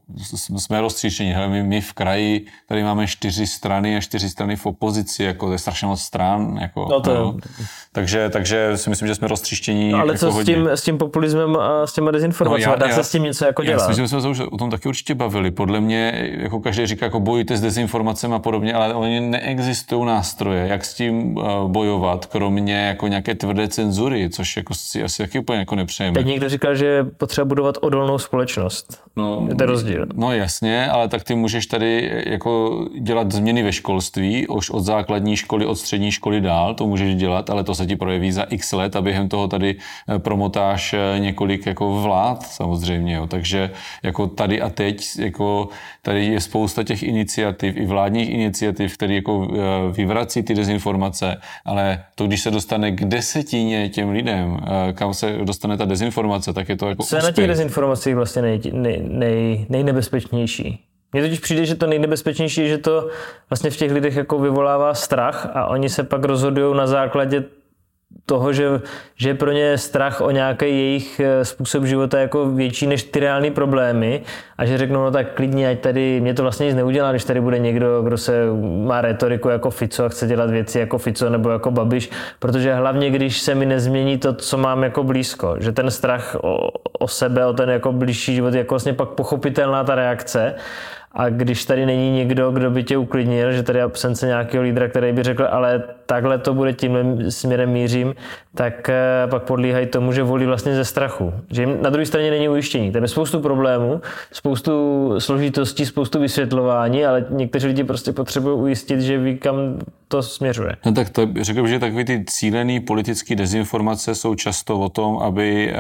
jsme 0.58 0.82
roztříštění. 0.82 1.32
Hele, 1.32 1.48
my, 1.48 1.64
my, 1.64 1.82
v 1.82 1.94
kraji 1.94 2.46
tady 2.68 2.84
máme 2.84 3.08
čtyři 3.08 3.48
strany 3.48 3.98
a 3.98 4.02
čtyři 4.02 4.30
strany 4.30 4.56
v 4.56 4.66
opozici. 4.66 5.24
Jako, 5.24 5.46
to 5.46 5.52
je 5.52 5.60
strašně 5.60 5.88
moc 5.88 6.02
stran. 6.02 6.58
Jako, 6.62 6.88
no 6.92 7.02
to 7.02 7.12
jo. 7.12 7.34
Takže, 7.92 8.30
takže 8.30 8.78
si 8.78 8.90
myslím, 8.90 9.08
že 9.08 9.16
jsme 9.16 9.28
roztříštění. 9.28 9.92
No, 9.92 10.00
ale 10.00 10.14
jako 10.14 10.20
co 10.20 10.32
hodně. 10.32 10.54
s 10.54 10.56
tím, 10.56 10.68
s 10.68 10.82
tím 10.82 10.98
populismem 10.98 11.58
a 11.58 11.88
s 11.88 11.94
těma 11.94 12.12
dezinformacemi? 12.12 12.66
No, 12.66 12.76
Dá 12.76 12.88
já, 12.88 12.96
se 12.96 13.04
s 13.04 13.12
tím 13.12 13.24
něco 13.24 13.46
jako 13.46 13.64
dělat? 13.64 13.82
Já 13.82 13.86
si 13.86 13.90
myslím, 13.90 14.06
že 14.06 14.10
jsme 14.10 14.22
se 14.22 14.28
už 14.28 14.40
o 14.40 14.58
tom 14.58 14.70
taky 14.70 14.88
určitě 14.90 15.16
bavili. 15.16 15.52
Podle 15.52 15.82
mě, 15.82 16.30
jako 16.38 16.60
každý 16.60 16.86
říká, 16.86 17.06
jako 17.06 17.20
bojujte 17.20 17.58
s 17.58 17.62
dezinformacemi 17.62 18.36
a 18.36 18.40
podobně, 18.40 18.74
ale 18.74 18.94
oni 18.94 19.20
neexistují 19.20 20.06
nástroje, 20.06 20.68
jak 20.68 20.86
s 20.92 20.94
tím 20.94 21.38
eh, 21.40 21.44
bojovat, 21.68 22.26
kromě 22.26 22.74
jako 22.74 23.08
nějaké 23.08 23.36
tvrdé 23.36 23.68
cenzury, 23.68 24.30
což 24.30 24.58
jako 24.58 24.74
si 24.74 25.04
asi 25.04 25.24
taky 25.24 25.40
úplně 25.40 25.60
jako 25.60 25.76
nepřejeme. 25.76 26.14
Teď 26.14 26.26
někdo 26.26 26.50
říkal, 26.50 26.76
že 26.76 26.86
je 26.86 27.04
potřeba 27.04 27.46
budovat 27.46 27.78
odolnou 27.82 28.18
společnost. 28.18 29.04
No, 29.16 29.46
je 29.50 29.56
to 29.56 29.66
rozdíl. 29.66 30.06
No 30.14 30.34
jasně, 30.34 30.90
ale 30.90 31.08
tak 31.08 31.24
ty 31.24 31.36
můžeš 31.36 31.66
tady 31.66 32.24
jako 32.26 32.86
dělat 33.00 33.32
změny 33.32 33.64
ve 33.64 33.72
školství, 33.72 34.48
už 34.48 34.70
od 34.70 34.80
základní 34.80 35.36
školy, 35.38 35.66
od 35.66 35.76
střední 35.76 36.12
školy 36.12 36.42
dál, 36.42 36.74
to 36.74 36.88
můžeš 36.88 37.16
dělat, 37.16 37.50
ale 37.50 37.64
to 37.64 37.76
se 37.76 37.86
ti 37.86 37.96
projeví 37.96 38.32
za 38.32 38.44
x 38.44 38.72
let 38.72 38.96
a 38.96 39.02
během 39.02 39.30
toho 39.30 39.48
tady 39.48 39.76
eh, 40.10 40.20
promotáš 40.20 40.94
eh, 40.94 41.20
několik 41.20 41.66
jako 41.66 42.02
vlád 42.02 42.44
samozřejmě, 42.44 43.16
jo. 43.16 43.28
takže 43.28 43.72
jako 44.04 44.28
tady 44.28 44.62
a 44.62 44.70
teď 44.70 45.06
jako 45.20 45.70
tady 46.02 46.26
je 46.26 46.40
spousta 46.40 46.84
těch 46.84 47.04
iniciativ, 47.04 47.78
i 47.78 47.86
vládních 47.86 48.30
iniciativ, 48.30 48.94
které 48.94 49.14
jako 49.14 49.48
vyvrací 49.92 50.44
ty 50.44 50.54
dezinformace 50.54 50.81
dezinformace, 50.82 51.38
ale 51.66 52.04
to, 52.16 52.28
když 52.28 52.42
se 52.42 52.52
dostane 52.52 52.92
k 52.92 53.06
desetině 53.06 53.90
těm 53.90 54.10
lidem, 54.10 54.58
eh, 54.64 54.94
kam 54.94 55.14
se 55.14 55.38
dostane 55.44 55.78
ta 55.78 55.86
dezinformace, 55.86 56.54
tak 56.54 56.70
je 56.70 56.78
to 56.78 56.90
jako 56.90 57.04
Co 57.04 57.16
je 57.16 57.22
na 57.22 57.32
těch 57.32 57.48
dezinformacích 57.48 58.16
vlastně 58.16 58.42
nej, 58.42 58.62
nej, 58.74 59.02
nej, 59.10 59.66
nejnebezpečnější? 59.70 60.80
Mně 61.14 61.22
totiž 61.22 61.40
přijde, 61.40 61.66
že 61.66 61.76
to 61.76 61.88
nejnebezpečnější 61.88 62.62
je, 62.62 62.68
že 62.68 62.78
to 62.78 63.10
vlastně 63.50 63.70
v 63.70 63.78
těch 63.78 63.92
lidech 63.92 64.16
jako 64.16 64.40
vyvolává 64.40 64.94
strach 64.94 65.52
a 65.54 65.68
oni 65.68 65.90
se 65.90 66.04
pak 66.04 66.24
rozhodují 66.24 66.78
na 66.78 66.88
základě 66.88 67.44
toho, 68.26 68.54
že, 68.54 68.82
že 69.16 69.30
je 69.30 69.34
pro 69.34 69.52
ně 69.52 69.78
strach 69.78 70.22
o 70.22 70.32
nějaký 70.32 70.66
jejich 70.66 71.20
eh, 71.20 71.46
způsob 71.46 71.84
života 71.86 72.20
jako 72.20 72.52
větší 72.52 72.88
než 72.88 73.04
ty 73.04 73.20
reální 73.20 73.52
problémy 73.52 74.22
a 74.58 74.66
že 74.66 74.78
řeknou, 74.78 75.04
no 75.04 75.12
tak 75.12 75.34
klidně, 75.34 75.70
ať 75.70 75.80
tady, 75.80 76.22
mě 76.22 76.34
to 76.34 76.42
vlastně 76.42 76.66
nic 76.66 76.76
neudělá, 76.76 77.12
když 77.12 77.24
tady 77.24 77.42
bude 77.42 77.60
někdo, 77.60 78.02
kdo 78.02 78.18
se 78.18 78.46
má 78.86 79.02
retoriku 79.02 79.50
jako 79.50 79.70
Fico 79.70 80.06
a 80.06 80.10
chce 80.10 80.28
dělat 80.28 80.50
věci 80.50 80.80
jako 80.80 80.98
Fico 80.98 81.30
nebo 81.30 81.50
jako 81.50 81.72
Babiš, 81.72 82.10
protože 82.40 82.74
hlavně, 82.74 83.10
když 83.10 83.42
se 83.42 83.56
mi 83.56 83.66
nezmění 83.66 84.18
to, 84.18 84.34
co 84.34 84.58
mám 84.58 84.84
jako 84.84 85.04
blízko, 85.04 85.56
že 85.60 85.72
ten 85.72 85.92
strach 85.92 86.36
o, 86.42 86.70
o 87.00 87.08
sebe, 87.08 87.46
o 87.46 87.54
ten 87.54 87.70
jako 87.70 87.92
blížší 87.92 88.36
život 88.36 88.54
je 88.54 88.58
jako 88.58 88.74
vlastně 88.74 88.94
pak 88.94 89.10
pochopitelná 89.10 89.84
ta 89.84 89.96
reakce 89.96 90.56
a 91.14 91.30
když 91.30 91.66
tady 91.66 91.86
není 91.86 92.12
někdo, 92.12 92.52
kdo 92.52 92.72
by 92.72 92.84
tě 92.84 92.98
uklidnil, 92.98 93.52
že 93.52 93.64
tady 93.64 93.80
je 93.80 93.84
absence 93.84 94.26
nějakého 94.26 94.64
lídra, 94.64 94.88
který 94.88 95.14
by 95.14 95.24
řekl, 95.24 95.48
ale 95.52 95.84
takhle 96.06 96.38
to 96.38 96.54
bude, 96.54 96.74
tímhle 96.74 97.32
směrem 97.32 97.70
mířím, 97.70 98.16
tak 98.56 98.90
eh, 98.90 99.28
pak 99.30 99.44
podlíhají 99.44 99.88
tomu, 99.88 100.14
že 100.14 100.24
volí 100.24 100.46
vlastně 100.46 100.76
ze 100.76 100.86
strachu. 100.86 101.34
Že 101.52 101.62
jim 101.62 101.78
na 101.82 101.90
druhé 101.90 102.06
straně 102.06 102.32
není 102.32 102.50
ujištění. 102.50 102.92
Tam 102.92 103.02
je 103.02 103.08
spoustu 103.08 103.40
problémů, 103.40 104.02
spoustu 104.32 104.72
složitostí, 105.20 105.86
spoustu 105.86 106.20
vysvětlování, 106.20 107.06
ale 107.06 107.26
někteří 107.30 107.68
lidi 107.68 107.84
prostě 107.84 108.12
potřebují 108.12 108.60
ujistit, 108.60 109.02
že 109.02 109.18
ví, 109.18 109.38
kam 109.38 109.56
to 110.08 110.24
směřuje. 110.24 110.76
No 110.86 110.92
tak 110.92 111.10
to, 111.10 111.28
řekl 111.42 111.62
bych, 111.62 111.72
že 111.72 111.80
takový 111.80 112.06
ty 112.06 112.26
cílený 112.28 112.80
politické 112.80 113.36
dezinformace 113.36 114.16
jsou 114.16 114.36
často 114.36 114.80
o 114.80 114.90
tom, 114.90 115.18
aby 115.18 115.74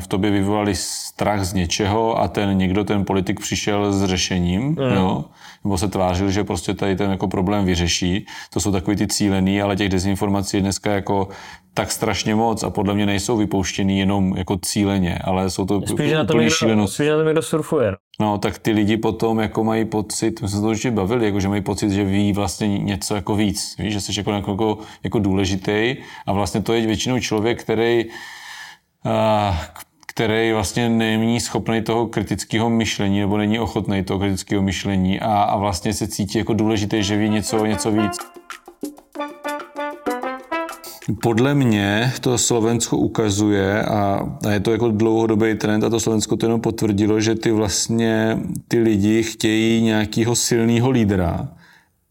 v 0.00 0.06
tobě 0.06 0.30
vyvolali 0.30 0.74
strach 0.74 1.44
z 1.44 1.52
něčeho 1.54 2.18
a 2.22 2.28
ten 2.28 2.58
někdo, 2.58 2.84
ten 2.84 3.04
politik 3.04 3.40
přišel 3.40 3.92
s 3.92 4.04
řešením, 4.04 4.39
mm. 4.58 4.76
jo? 4.78 5.24
nebo 5.64 5.78
se 5.78 5.88
tvářil, 5.88 6.30
že 6.30 6.44
prostě 6.44 6.74
tady 6.74 6.96
ten 6.96 7.10
jako 7.10 7.28
problém 7.28 7.64
vyřeší. 7.64 8.26
To 8.52 8.60
jsou 8.60 8.72
takový 8.72 8.96
ty 8.96 9.06
cílený, 9.06 9.62
ale 9.62 9.76
těch 9.76 9.88
dezinformací 9.88 10.56
je 10.56 10.60
dneska 10.60 10.92
jako 10.92 11.28
tak 11.74 11.92
strašně 11.92 12.34
moc 12.34 12.62
a 12.62 12.70
podle 12.70 12.94
mě 12.94 13.06
nejsou 13.06 13.36
vypouštěný 13.36 13.98
jenom 13.98 14.36
jako 14.36 14.58
cíleně, 14.62 15.18
ale 15.24 15.50
jsou 15.50 15.66
to 15.66 15.80
spíš 15.86 16.12
na 16.12 16.24
tom, 16.24 16.40
někdo, 16.40 16.88
spíš 16.88 17.08
na 17.08 17.16
tom 17.16 17.26
někdo 17.26 17.42
surfuje. 17.42 17.90
No. 17.90 18.26
no, 18.26 18.38
tak 18.38 18.58
ty 18.58 18.72
lidi 18.72 18.96
potom 18.96 19.38
jako 19.38 19.64
mají 19.64 19.84
pocit, 19.84 20.42
my 20.42 20.48
jsme 20.48 20.56
se 20.56 20.62
to 20.62 20.68
určitě 20.68 20.90
bavili, 20.90 21.26
jako, 21.26 21.40
že 21.40 21.48
mají 21.48 21.62
pocit, 21.62 21.90
že 21.90 22.04
ví 22.04 22.32
vlastně 22.32 22.78
něco 22.78 23.14
jako 23.14 23.36
víc, 23.36 23.76
víš, 23.78 23.92
že 23.92 24.00
jsi 24.00 24.12
jako, 24.16 24.32
jako, 24.32 24.78
jako 25.04 25.18
důležitý 25.18 25.96
a 26.26 26.32
vlastně 26.32 26.62
to 26.62 26.72
je 26.72 26.86
většinou 26.86 27.20
člověk, 27.20 27.62
který 27.62 28.04
uh, 28.04 29.56
který 30.10 30.52
vlastně 30.52 30.88
není 30.88 31.40
schopný 31.40 31.82
toho 31.82 32.06
kritického 32.06 32.70
myšlení 32.70 33.20
nebo 33.20 33.38
není 33.38 33.58
ochotný 33.58 34.04
toho 34.04 34.20
kritického 34.20 34.62
myšlení 34.62 35.20
a, 35.20 35.42
a 35.42 35.56
vlastně 35.56 35.94
se 35.94 36.08
cítí 36.08 36.38
jako 36.38 36.54
důležité, 36.54 37.02
že 37.02 37.16
ví 37.16 37.28
něco, 37.28 37.66
něco 37.66 37.92
víc. 37.92 38.18
Podle 41.22 41.54
mě 41.54 42.12
to 42.20 42.38
Slovensko 42.38 42.96
ukazuje 42.96 43.82
a, 43.82 44.20
a 44.46 44.50
je 44.50 44.60
to 44.60 44.72
jako 44.72 44.90
dlouhodobý 44.90 45.54
trend 45.54 45.84
a 45.84 45.90
to 45.90 46.00
Slovensko 46.00 46.36
to 46.36 46.46
jenom 46.46 46.60
potvrdilo, 46.60 47.20
že 47.20 47.34
ty 47.34 47.52
vlastně 47.52 48.38
ty 48.68 48.78
lidi 48.78 49.22
chtějí 49.22 49.82
nějakého 49.82 50.34
silného 50.34 50.90
lídra 50.90 51.48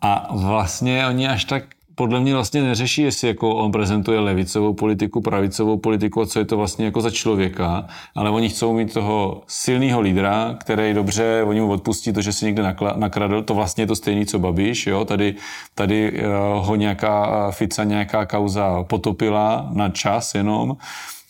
a 0.01 0.35
vlastně 0.35 1.07
oni 1.07 1.27
až 1.27 1.45
tak 1.45 1.63
podle 1.99 2.19
mě 2.19 2.33
vlastně 2.33 2.61
neřeší, 2.61 3.01
jestli 3.01 3.27
jako 3.27 3.55
on 3.55 3.71
prezentuje 3.71 4.19
levicovou 4.19 4.73
politiku, 4.73 5.21
pravicovou 5.21 5.77
politiku 5.77 6.21
a 6.21 6.25
co 6.25 6.39
je 6.39 6.45
to 6.45 6.57
vlastně 6.57 6.85
jako 6.85 7.01
za 7.01 7.11
člověka, 7.11 7.87
ale 8.15 8.29
oni 8.29 8.49
chcou 8.49 8.73
mít 8.73 8.93
toho 8.93 9.43
silného 9.47 10.01
lídra, 10.01 10.55
který 10.59 10.93
dobře, 10.93 11.43
oni 11.43 11.61
mu 11.61 11.71
odpustí 11.71 12.13
to, 12.13 12.21
že 12.21 12.33
si 12.33 12.45
někde 12.45 12.75
nakradl, 12.95 13.43
to 13.43 13.53
vlastně 13.53 13.83
je 13.83 13.87
to 13.87 13.95
stejný, 13.95 14.25
co 14.25 14.39
Babiš, 14.39 14.87
jo, 14.87 15.05
tady, 15.05 15.35
tady 15.75 16.11
uh, 16.11 16.65
ho 16.65 16.75
nějaká 16.75 17.27
eh, 17.27 17.51
Fica, 17.51 17.83
nějaká 17.83 18.25
kauza 18.25 18.83
potopila 18.83 19.69
na 19.73 19.89
čas 19.89 20.35
jenom, 20.35 20.77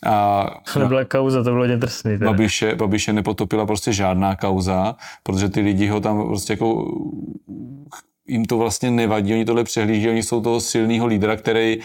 a 0.06 0.46
to 0.72 0.78
nebyla 0.78 1.04
kauza, 1.04 1.38
to 1.38 1.50
bylo 1.50 1.62
hodně 1.62 1.76
drsný. 1.76 2.16
Babiše, 2.16 2.74
Babiše 2.74 3.12
nepotopila 3.12 3.66
prostě 3.66 3.92
žádná 3.92 4.36
kauza, 4.36 4.96
protože 5.22 5.48
ty 5.48 5.60
lidi 5.60 5.86
ho 5.86 6.00
tam 6.00 6.26
prostě 6.28 6.52
jako 6.52 6.94
jim 8.30 8.44
to 8.44 8.58
vlastně 8.58 8.90
nevadí, 8.90 9.32
oni 9.34 9.44
tohle 9.44 9.64
přehlíží, 9.64 10.08
oni 10.08 10.22
jsou 10.22 10.40
toho 10.40 10.60
silného 10.60 11.06
lídra, 11.06 11.36
který 11.36 11.78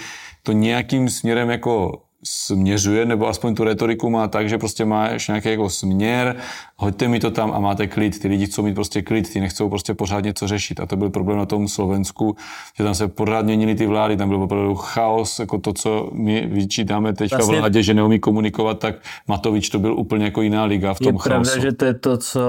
to 0.44 0.52
nějakým 0.52 1.10
směrem 1.10 1.50
jako 1.50 2.02
směřuje, 2.24 3.06
nebo 3.06 3.28
aspoň 3.28 3.56
tu 3.56 3.64
retoriku 3.64 4.10
má 4.10 4.28
tak, 4.28 4.50
že 4.50 4.58
prostě 4.58 4.86
máš 4.86 5.28
nějaký 5.28 5.50
jako 5.50 5.70
směr, 5.70 6.36
hoďte 6.78 7.08
mi 7.08 7.20
to 7.20 7.32
tam 7.32 7.52
a 7.52 7.60
máte 7.60 7.88
klid. 7.88 8.20
Ty 8.20 8.28
lidi 8.28 8.46
chcou 8.46 8.64
mít 8.64 8.74
prostě 8.74 9.02
klid, 9.02 9.34
ty 9.34 9.40
nechcou 9.40 9.70
prostě 9.70 9.94
pořád 9.94 10.20
něco 10.20 10.48
řešit. 10.48 10.80
A 10.80 10.86
to 10.86 10.98
byl 10.98 11.10
problém 11.10 11.38
na 11.38 11.46
tom 11.46 11.68
Slovensku, 11.68 12.36
že 12.78 12.84
tam 12.84 12.96
se 12.96 13.08
pořád 13.08 13.46
měnily 13.46 13.76
ty 13.76 13.88
vlády, 13.88 14.18
tam 14.18 14.30
byl 14.30 14.44
opravdu 14.44 14.76
chaos, 14.76 15.40
jako 15.40 15.58
to, 15.58 15.74
co 15.74 16.10
my 16.14 16.48
vyčítáme 16.52 17.14
teďka 17.14 17.38
vlastně... 17.38 17.60
vládě, 17.60 17.84
že 17.84 17.94
neumí 17.94 18.20
komunikovat, 18.20 18.80
tak 18.80 18.96
Matovič 19.28 19.70
to 19.70 19.80
byl 19.80 19.94
úplně 19.94 20.26
jako 20.26 20.42
jiná 20.42 20.64
liga 20.66 20.94
v 20.94 21.00
tom 21.00 21.14
je 21.16 21.20
chaosu. 21.20 21.30
pravda, 21.30 21.62
že 21.62 21.72
to 21.72 21.86
je 21.86 21.94
to, 21.94 22.18
co, 22.18 22.42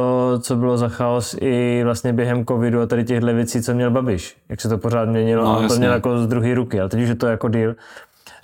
co 0.43 0.57
bylo 0.57 0.79
za 0.79 0.89
chaos 0.89 1.37
i 1.41 1.81
vlastně 1.85 2.13
během 2.13 2.47
covidu 2.47 2.81
a 2.81 2.87
tady 2.87 3.05
těchto 3.05 3.27
věcí, 3.27 3.63
co 3.63 3.75
měl 3.75 3.91
Babiš. 3.91 4.37
Jak 4.49 4.61
se 4.61 4.69
to 4.69 4.79
pořád 4.79 5.09
měnilo 5.09 5.45
no, 5.45 5.59
a 5.59 5.69
to 5.69 5.75
měl 5.75 5.93
jako 5.93 6.19
z 6.19 6.27
druhé 6.27 6.55
ruky, 6.55 6.81
ale 6.81 6.89
teď 6.89 7.03
už 7.03 7.09
je 7.09 7.15
to 7.15 7.27
jako 7.27 7.49
deal. 7.49 7.75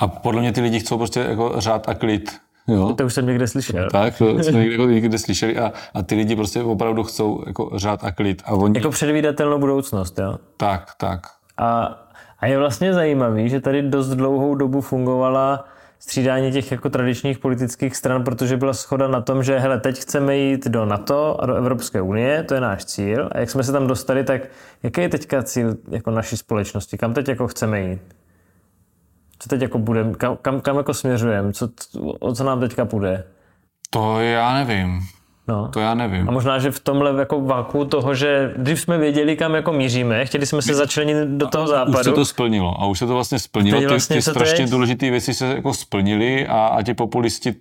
A 0.03 0.07
podle 0.09 0.41
mě 0.41 0.53
ty 0.53 0.61
lidi 0.61 0.81
chcou 0.81 0.99
prostě 0.99 1.21
jako 1.21 1.53
řád 1.57 1.89
a 1.89 1.95
klid. 1.95 2.31
Jo? 2.69 2.95
To 2.95 3.07
už 3.07 3.15
jsem 3.15 3.27
někde 3.27 3.49
slyšel. 3.49 3.89
Tak, 3.91 4.19
to 4.19 4.39
jsme 4.43 4.59
někde, 4.59 4.73
jako 4.73 4.85
někde 4.87 5.19
slyšeli 5.19 5.59
a, 5.59 5.73
a 5.95 6.03
ty 6.03 6.15
lidi 6.15 6.37
prostě 6.37 6.63
opravdu 6.63 7.03
chcou 7.03 7.43
jako 7.47 7.71
řád 7.75 8.05
a 8.05 8.13
klid. 8.13 8.43
A 8.45 8.53
oni... 8.53 8.79
Jako 8.79 8.91
předvídatelnou 8.91 9.59
budoucnost, 9.59 10.19
jo? 10.19 10.39
Tak, 10.57 10.91
tak. 10.99 11.27
A, 11.57 11.99
a 12.39 12.47
je 12.47 12.59
vlastně 12.59 12.93
zajímavý, 12.93 13.49
že 13.49 13.61
tady 13.61 13.83
dost 13.83 14.09
dlouhou 14.09 14.55
dobu 14.55 14.81
fungovala 14.81 15.65
střídání 15.99 16.53
těch 16.53 16.73
jako 16.73 16.91
tradičních 16.91 17.39
politických 17.39 17.97
stran, 17.97 18.25
protože 18.25 18.57
byla 18.57 18.73
schoda 18.73 19.09
na 19.09 19.21
tom, 19.21 19.43
že 19.43 19.59
hele, 19.59 19.81
teď 19.81 19.99
chceme 19.99 20.37
jít 20.37 20.67
do 20.67 20.85
NATO 20.85 21.41
a 21.41 21.47
do 21.47 21.55
Evropské 21.55 22.01
unie, 22.01 22.43
to 22.43 22.55
je 22.55 22.61
náš 22.61 22.85
cíl. 22.85 23.29
A 23.33 23.39
jak 23.39 23.51
jsme 23.51 23.63
se 23.65 23.73
tam 23.73 23.87
dostali, 23.87 24.25
tak 24.25 24.43
jaký 24.83 25.01
je 25.01 25.09
teďka 25.09 25.43
cíl 25.43 25.77
jako 25.91 26.11
naší 26.11 26.37
společnosti? 26.37 26.99
Kam 26.99 27.15
teď 27.15 27.29
jako 27.29 27.49
chceme 27.49 27.81
jít? 27.81 28.01
Co 29.43 29.49
teď 29.49 29.63
jako 29.63 29.79
bude, 29.79 30.05
kam, 30.17 30.37
kam, 30.43 30.61
kam 30.61 30.77
jako 30.77 30.95
směřujeme, 30.95 31.53
co, 31.53 31.69
o 32.21 32.35
co 32.35 32.45
nám 32.45 32.61
teďka 32.61 32.85
půjde? 32.85 33.25
To 33.91 34.21
já 34.21 34.55
nevím. 34.55 35.01
No. 35.49 35.69
To 35.69 35.81
já 35.81 35.95
nevím. 35.95 36.29
A 36.29 36.33
možná, 36.33 36.59
že 36.59 36.71
v 36.71 36.81
tomhle 36.81 37.21
jako 37.21 37.41
váku 37.41 37.85
toho, 37.85 38.15
že 38.15 38.55
dřív 38.57 38.81
jsme 38.81 38.99
věděli, 38.99 39.37
kam 39.37 39.55
jako 39.55 39.73
míříme, 39.73 40.25
chtěli 40.25 40.47
jsme 40.47 40.63
se 40.63 40.75
začlenit 40.75 41.17
do 41.29 41.47
toho 41.47 41.67
západu. 41.67 41.99
Už 41.99 42.05
se 42.05 42.13
to 42.13 42.25
splnilo 42.25 42.81
a 42.81 42.87
už 42.87 42.99
se 42.99 43.07
to 43.07 43.15
vlastně 43.15 43.39
splnilo. 43.39 43.81
Ty, 43.81 43.87
vlastně 43.87 44.17
ty 44.17 44.23
strašně 44.23 44.67
důležité 44.67 45.11
věci 45.11 45.35
se 45.35 45.47
jako 45.47 45.75
splnily 45.75 46.47
a, 46.47 46.67
a 46.67 46.83
ti 46.83 46.95
populisti 46.95 47.55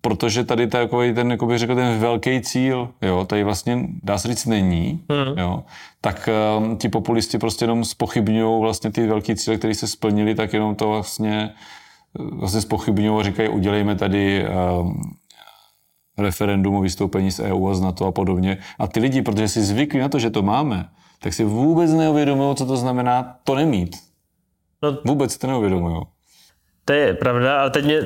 protože 0.00 0.44
tady 0.44 0.66
takový 0.66 1.14
ten, 1.14 1.30
jako 1.30 1.46
bych 1.46 1.58
řekl, 1.58 1.74
ten 1.74 1.98
velký 1.98 2.40
cíl, 2.40 2.88
jo, 3.02 3.24
tady 3.24 3.44
vlastně 3.44 3.86
dá 4.02 4.18
se 4.18 4.28
říct 4.28 4.46
není, 4.46 5.04
mm. 5.08 5.38
jo, 5.38 5.64
tak 6.00 6.28
um, 6.58 6.76
ti 6.76 6.88
populisti 6.88 7.38
prostě 7.38 7.64
jenom 7.64 7.84
spochybňují 7.84 8.60
vlastně 8.60 8.90
ty 8.90 9.06
velký 9.06 9.34
cíle, 9.34 9.56
které 9.56 9.74
se 9.74 9.86
splnili, 9.86 10.34
tak 10.34 10.52
jenom 10.52 10.74
to 10.74 10.88
vlastně, 10.88 11.50
vlastně 12.14 12.60
spochybňují 12.60 13.20
a 13.20 13.22
říkají, 13.22 13.48
udělejme 13.48 13.94
tady 13.94 14.46
um, 14.48 15.00
referendum 16.18 16.74
o 16.74 16.80
vystoupení 16.80 17.30
z 17.30 17.40
EU 17.40 17.68
a 17.68 17.74
z 17.74 17.80
NATO 17.80 18.06
a 18.06 18.12
podobně. 18.12 18.58
A 18.78 18.86
ty 18.86 19.00
lidi, 19.00 19.22
protože 19.22 19.48
si 19.48 19.62
zvykli 19.62 20.00
na 20.00 20.08
to, 20.08 20.18
že 20.18 20.30
to 20.30 20.42
máme, 20.42 20.88
tak 21.20 21.34
si 21.34 21.44
vůbec 21.44 21.90
neuvědomují, 21.92 22.56
co 22.56 22.66
to 22.66 22.76
znamená 22.76 23.36
to 23.44 23.54
nemít. 23.54 23.96
No, 24.82 24.98
vůbec 25.04 25.38
to 25.38 25.46
neuvědomují. 25.46 26.02
To 26.84 26.92
je 26.92 27.14
pravda, 27.14 27.60
ale 27.60 27.70
teď 27.70 27.84
mě, 27.84 28.00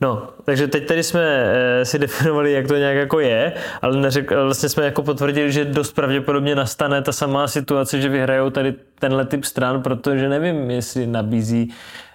No, 0.00 0.28
takže 0.44 0.68
teď 0.68 0.86
tady 0.86 1.02
jsme 1.02 1.22
e, 1.22 1.84
si 1.84 1.98
definovali, 1.98 2.52
jak 2.52 2.68
to 2.68 2.76
nějak 2.76 2.96
jako 2.96 3.20
je, 3.20 3.52
ale 3.82 3.96
neřek, 3.96 4.30
vlastně 4.30 4.68
jsme 4.68 4.84
jako 4.84 5.02
potvrdili, 5.02 5.52
že 5.52 5.64
dost 5.64 5.92
pravděpodobně 5.92 6.54
nastane 6.54 7.02
ta 7.02 7.12
samá 7.12 7.48
situace, 7.48 8.00
že 8.00 8.08
vyhrajou 8.08 8.50
tady 8.50 8.74
tenhle 8.98 9.24
typ 9.24 9.44
stran, 9.44 9.82
protože 9.82 10.28
nevím, 10.28 10.70
jestli 10.70 11.06
nabízí 11.06 11.72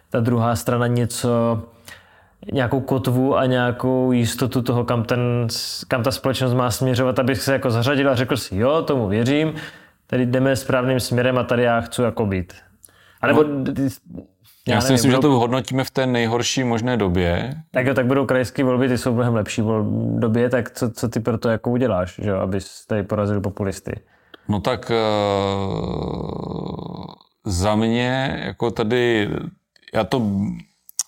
ta 0.09 0.19
druhá 0.19 0.55
strana 0.55 0.88
něco, 0.88 1.61
nějakou 2.53 2.79
kotvu 2.79 3.38
a 3.38 3.45
nějakou 3.45 4.11
jistotu 4.11 4.61
toho, 4.61 4.83
kam, 4.83 5.03
ten, 5.03 5.47
kam 5.88 6.03
ta 6.03 6.11
společnost 6.11 6.53
má 6.53 6.71
směřovat, 6.71 7.19
abych 7.19 7.41
se 7.41 7.53
jako 7.53 7.71
zařadil 7.71 8.09
a 8.09 8.15
řekl 8.15 8.38
si, 8.38 8.55
jo, 8.55 8.81
tomu 8.81 9.07
věřím, 9.07 9.53
tady 10.07 10.25
jdeme 10.25 10.55
správným 10.55 11.00
směrem 11.00 11.38
a 11.38 11.43
tady 11.43 11.63
já 11.63 11.81
chci 11.81 12.01
jako 12.01 12.25
být. 12.25 12.53
A 13.21 13.27
nebo 13.27 13.43
no. 13.43 13.63
Já, 14.67 14.75
já 14.75 14.81
si 14.81 14.93
myslím, 14.93 15.11
budou... 15.11 15.17
že 15.17 15.21
to 15.21 15.39
hodnotíme 15.39 15.83
v 15.83 15.91
té 15.91 16.05
nejhorší 16.05 16.63
možné 16.63 16.97
době. 16.97 17.53
Tak 17.71 17.85
jo, 17.85 17.93
tak 17.93 18.05
budou 18.05 18.25
krajské 18.25 18.63
volby, 18.63 18.87
ty 18.87 18.97
jsou 18.97 19.11
v 19.11 19.15
mnohem 19.15 19.35
lepší 19.35 19.61
době, 20.15 20.49
tak 20.49 20.71
co, 20.71 20.91
co 20.91 21.09
ty 21.09 21.19
pro 21.19 21.37
to 21.37 21.49
jako 21.49 21.69
uděláš, 21.69 22.19
že, 22.23 22.31
abys 22.31 22.85
tady 22.85 23.03
porazil 23.03 23.41
populisty? 23.41 23.99
No 24.47 24.59
tak 24.59 24.91
uh, 24.91 24.97
za 27.45 27.75
mě, 27.75 28.41
jako 28.45 28.71
tady, 28.71 29.29
já 29.93 30.03
to 30.03 30.21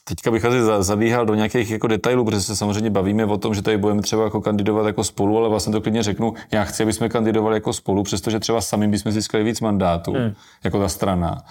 Teďka 0.05 0.31
bych 0.31 0.45
asi 0.45 0.57
zabíhal 0.79 1.25
do 1.25 1.35
nějakých 1.35 1.71
jako 1.71 1.87
detailů, 1.87 2.25
protože 2.25 2.41
se 2.41 2.55
samozřejmě 2.55 2.89
bavíme 2.89 3.25
o 3.25 3.37
tom, 3.37 3.55
že 3.55 3.61
tady 3.61 3.77
budeme 3.77 4.01
třeba 4.01 4.23
jako 4.23 4.41
kandidovat 4.41 4.87
jako 4.87 5.03
spolu, 5.03 5.37
ale 5.37 5.49
vlastně 5.49 5.73
to 5.73 5.81
klidně 5.81 6.03
řeknu, 6.03 6.33
já 6.51 6.63
chci, 6.63 6.83
aby 6.83 6.93
jsme 6.93 7.09
kandidovali 7.09 7.55
jako 7.55 7.73
spolu, 7.73 8.03
přestože 8.03 8.39
třeba 8.39 8.61
sami 8.61 8.87
bychom 8.87 9.11
získali 9.11 9.43
víc 9.43 9.61
mandátů, 9.61 10.13
hmm. 10.13 10.33
jako 10.63 10.79
ta 10.79 10.89
strana. 10.89 11.41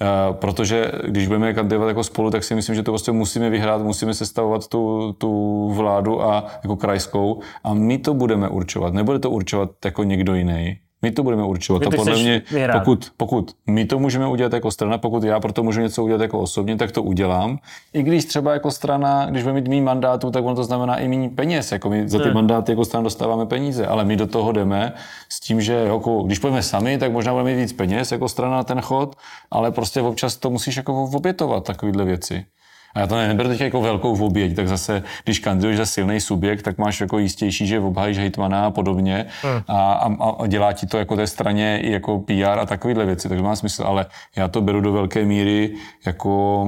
Uh, 0.00 0.36
protože 0.36 0.92
když 1.08 1.26
budeme 1.26 1.54
kandidovat 1.54 1.88
jako 1.88 2.04
spolu, 2.04 2.30
tak 2.30 2.44
si 2.44 2.54
myslím, 2.54 2.74
že 2.74 2.82
to 2.82 2.90
prostě 2.90 3.12
musíme 3.12 3.50
vyhrát, 3.50 3.82
musíme 3.82 4.14
sestavovat 4.14 4.68
tu, 4.68 5.12
tu 5.12 5.68
vládu 5.74 6.22
a 6.22 6.46
jako 6.62 6.76
krajskou 6.76 7.40
a 7.64 7.74
my 7.74 7.98
to 7.98 8.14
budeme 8.14 8.48
určovat. 8.48 8.94
Nebude 8.94 9.18
to 9.18 9.30
určovat 9.30 9.70
jako 9.84 10.04
někdo 10.04 10.34
jiný. 10.34 10.80
My 11.02 11.10
to 11.10 11.22
budeme 11.22 11.44
určovat. 11.44 11.82
A 11.86 11.90
podle 11.90 12.18
mě, 12.18 12.42
pokud, 12.72 13.12
pokud 13.16 13.50
my 13.66 13.84
to 13.84 13.98
můžeme 13.98 14.26
udělat 14.26 14.52
jako 14.52 14.70
strana, 14.70 14.98
pokud 14.98 15.24
já 15.24 15.40
pro 15.40 15.52
to 15.52 15.62
můžu 15.62 15.80
něco 15.80 16.04
udělat 16.04 16.20
jako 16.20 16.38
osobně, 16.38 16.76
tak 16.76 16.92
to 16.92 17.02
udělám. 17.02 17.58
I 17.92 18.02
když 18.02 18.24
třeba 18.24 18.52
jako 18.52 18.70
strana, 18.70 19.26
když 19.30 19.42
budeme 19.42 19.60
mít 19.60 19.68
méně 19.68 19.82
mandátů, 19.82 20.30
tak 20.30 20.44
ono 20.44 20.54
to 20.54 20.64
znamená 20.64 20.96
i 20.96 21.08
méně 21.08 21.30
peněz. 21.30 21.72
Jako 21.72 21.90
my 21.90 22.08
za 22.08 22.18
ty 22.18 22.24
hmm. 22.24 22.34
mandáty 22.34 22.72
jako 22.72 22.84
strana 22.84 23.04
dostáváme 23.04 23.46
peníze, 23.46 23.86
ale 23.86 24.04
my 24.04 24.16
do 24.16 24.26
toho 24.26 24.52
jdeme 24.52 24.92
s 25.28 25.40
tím, 25.40 25.60
že 25.60 25.72
jako, 25.72 26.22
když 26.22 26.38
půjdeme 26.38 26.62
sami, 26.62 26.98
tak 26.98 27.12
možná 27.12 27.32
budeme 27.32 27.50
mít 27.50 27.62
víc 27.62 27.72
peněz 27.72 28.12
jako 28.12 28.28
strana 28.28 28.56
na 28.56 28.64
ten 28.64 28.80
chod, 28.80 29.16
ale 29.50 29.70
prostě 29.70 30.00
občas 30.00 30.36
to 30.36 30.50
musíš 30.50 30.76
jako 30.76 31.04
obětovat, 31.04 31.64
takovéhle 31.64 32.04
věci. 32.04 32.44
A 32.94 33.00
já 33.00 33.06
to 33.06 33.16
neberu 33.16 33.48
teď 33.48 33.60
jako 33.60 33.80
velkou 33.80 34.26
oběť, 34.26 34.56
tak 34.56 34.68
zase, 34.68 35.02
když 35.24 35.38
kandiduješ 35.38 35.76
za 35.76 35.86
silný 35.86 36.20
subjekt, 36.20 36.62
tak 36.62 36.78
máš 36.78 37.00
jako 37.00 37.18
jistější, 37.18 37.66
že 37.66 37.80
obhájíš 37.80 38.18
hejtmana 38.18 38.66
a 38.66 38.70
podobně. 38.70 39.26
Hmm. 39.42 39.60
a, 39.68 39.92
a, 39.92 40.30
a, 40.30 40.46
dělá 40.46 40.72
ti 40.72 40.86
to 40.86 40.98
jako 40.98 41.16
té 41.16 41.26
straně 41.26 41.80
i 41.82 41.92
jako 41.92 42.18
PR 42.18 42.58
a 42.58 42.66
takovéhle 42.66 43.06
věci, 43.06 43.28
takže 43.28 43.44
má 43.44 43.56
smysl, 43.56 43.82
ale 43.82 44.06
já 44.36 44.48
to 44.48 44.60
beru 44.60 44.80
do 44.80 44.92
velké 44.92 45.24
míry 45.24 45.74
jako, 46.06 46.66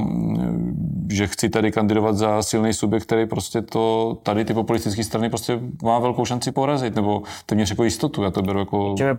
že 1.11 1.26
chci 1.26 1.49
tady 1.49 1.73
kandidovat 1.73 2.16
za 2.16 2.43
silný 2.43 2.73
subjekt, 2.73 3.02
který 3.04 3.26
prostě 3.26 3.62
to, 3.62 4.16
tady 4.23 4.45
ty 4.45 4.54
populistické 4.54 5.04
strany 5.04 5.31
prostě 5.31 5.61
má 5.83 5.99
velkou 5.99 6.25
šanci 6.25 6.52
porazit, 6.52 6.95
nebo 6.95 7.23
téměř 7.47 7.71
jako 7.71 7.85
jistotu, 7.85 8.23
já 8.23 8.31
to 8.31 8.43
beru 8.43 8.59
jako... 8.59 8.95
Čím 8.99 9.07
je 9.07 9.14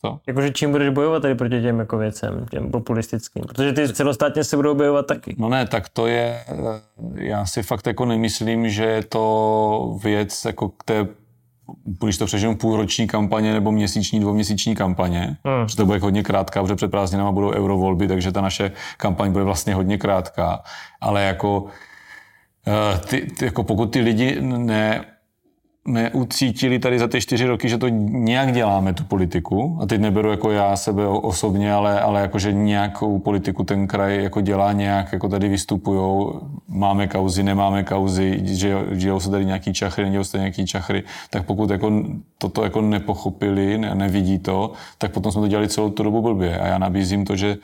Co? 0.00 0.20
Jakože 0.26 0.50
čím 0.50 0.72
budeš 0.72 0.88
bojovat 0.88 1.22
tady 1.22 1.34
proti 1.34 1.62
těm 1.62 1.78
jako 1.78 1.98
věcem, 1.98 2.46
těm 2.50 2.70
populistickým? 2.70 3.44
Protože 3.48 3.72
ty 3.72 3.92
celostátně 3.92 4.44
se 4.44 4.56
budou 4.56 4.74
bojovat 4.74 5.06
taky. 5.06 5.36
No 5.38 5.48
ne, 5.48 5.66
tak 5.66 5.88
to 5.88 6.06
je, 6.06 6.44
eh, 6.48 6.80
já 7.14 7.46
si 7.46 7.62
fakt 7.62 7.86
jako 7.86 8.04
nemyslím, 8.04 8.68
že 8.68 8.84
je 8.84 9.04
to 9.04 9.98
věc 10.02 10.44
jako 10.44 10.68
k 10.68 10.84
té 10.84 11.06
když 11.84 12.18
to 12.18 12.26
přežiju 12.26 12.54
půlroční 12.54 13.06
kampaně 13.06 13.52
nebo 13.52 13.72
měsíční, 13.72 14.20
dvouměsíční 14.20 14.74
kampaně, 14.74 15.36
hmm. 15.44 15.64
protože 15.64 15.76
to 15.76 15.86
bude 15.86 15.98
hodně 15.98 16.22
krátká, 16.22 16.62
protože 16.62 16.74
před 16.74 16.90
prázdninama 16.90 17.32
budou 17.32 17.52
eurovolby, 17.52 18.08
takže 18.08 18.32
ta 18.32 18.40
naše 18.40 18.72
kampaň 18.96 19.32
bude 19.32 19.44
vlastně 19.44 19.74
hodně 19.74 19.98
krátká. 19.98 20.62
Ale 21.00 21.22
jako, 21.22 21.66
eh, 22.66 22.98
ty, 22.98 23.26
ty, 23.38 23.44
jako 23.44 23.64
pokud 23.64 23.86
ty 23.86 24.00
lidi 24.00 24.36
ne, 24.40 25.04
neucítili 25.86 26.78
tady 26.78 26.98
za 26.98 27.08
ty 27.08 27.20
čtyři 27.20 27.46
roky, 27.46 27.68
že 27.68 27.78
to 27.78 27.88
nějak 27.88 28.52
děláme, 28.52 28.94
tu 28.94 29.04
politiku. 29.04 29.78
A 29.80 29.86
teď 29.86 30.00
neberu 30.00 30.30
jako 30.30 30.50
já 30.50 30.76
sebe 30.76 31.06
osobně, 31.06 31.72
ale, 31.72 32.00
ale 32.00 32.20
jako, 32.20 32.38
že 32.38 32.52
nějakou 32.52 33.18
politiku 33.18 33.64
ten 33.64 33.86
kraj 33.86 34.22
jako 34.22 34.40
dělá 34.40 34.72
nějak, 34.72 35.12
jako 35.12 35.28
tady 35.28 35.48
vystupujou, 35.48 36.40
máme 36.68 37.06
kauzy, 37.06 37.42
nemáme 37.42 37.84
kauzy, 37.84 38.40
že 38.44 38.74
žijou 38.92 39.20
se 39.20 39.30
tady 39.30 39.44
nějaký 39.44 39.72
čachry, 39.72 40.04
nedějou 40.04 40.24
se 40.24 40.32
tady 40.32 40.42
nějaký 40.42 40.66
čachry, 40.66 41.02
tak 41.30 41.46
pokud 41.46 41.70
jako 41.70 41.92
toto 42.38 42.64
jako 42.64 42.80
nepochopili, 42.80 43.78
ne, 43.78 43.94
nevidí 43.94 44.38
to, 44.38 44.72
tak 44.98 45.12
potom 45.12 45.32
jsme 45.32 45.40
to 45.40 45.48
dělali 45.48 45.68
celou 45.68 45.90
tu 45.90 46.02
dobu 46.02 46.22
blbě. 46.22 46.58
A 46.58 46.66
já 46.66 46.78
nabízím 46.78 47.24
to, 47.24 47.36
že 47.36 47.56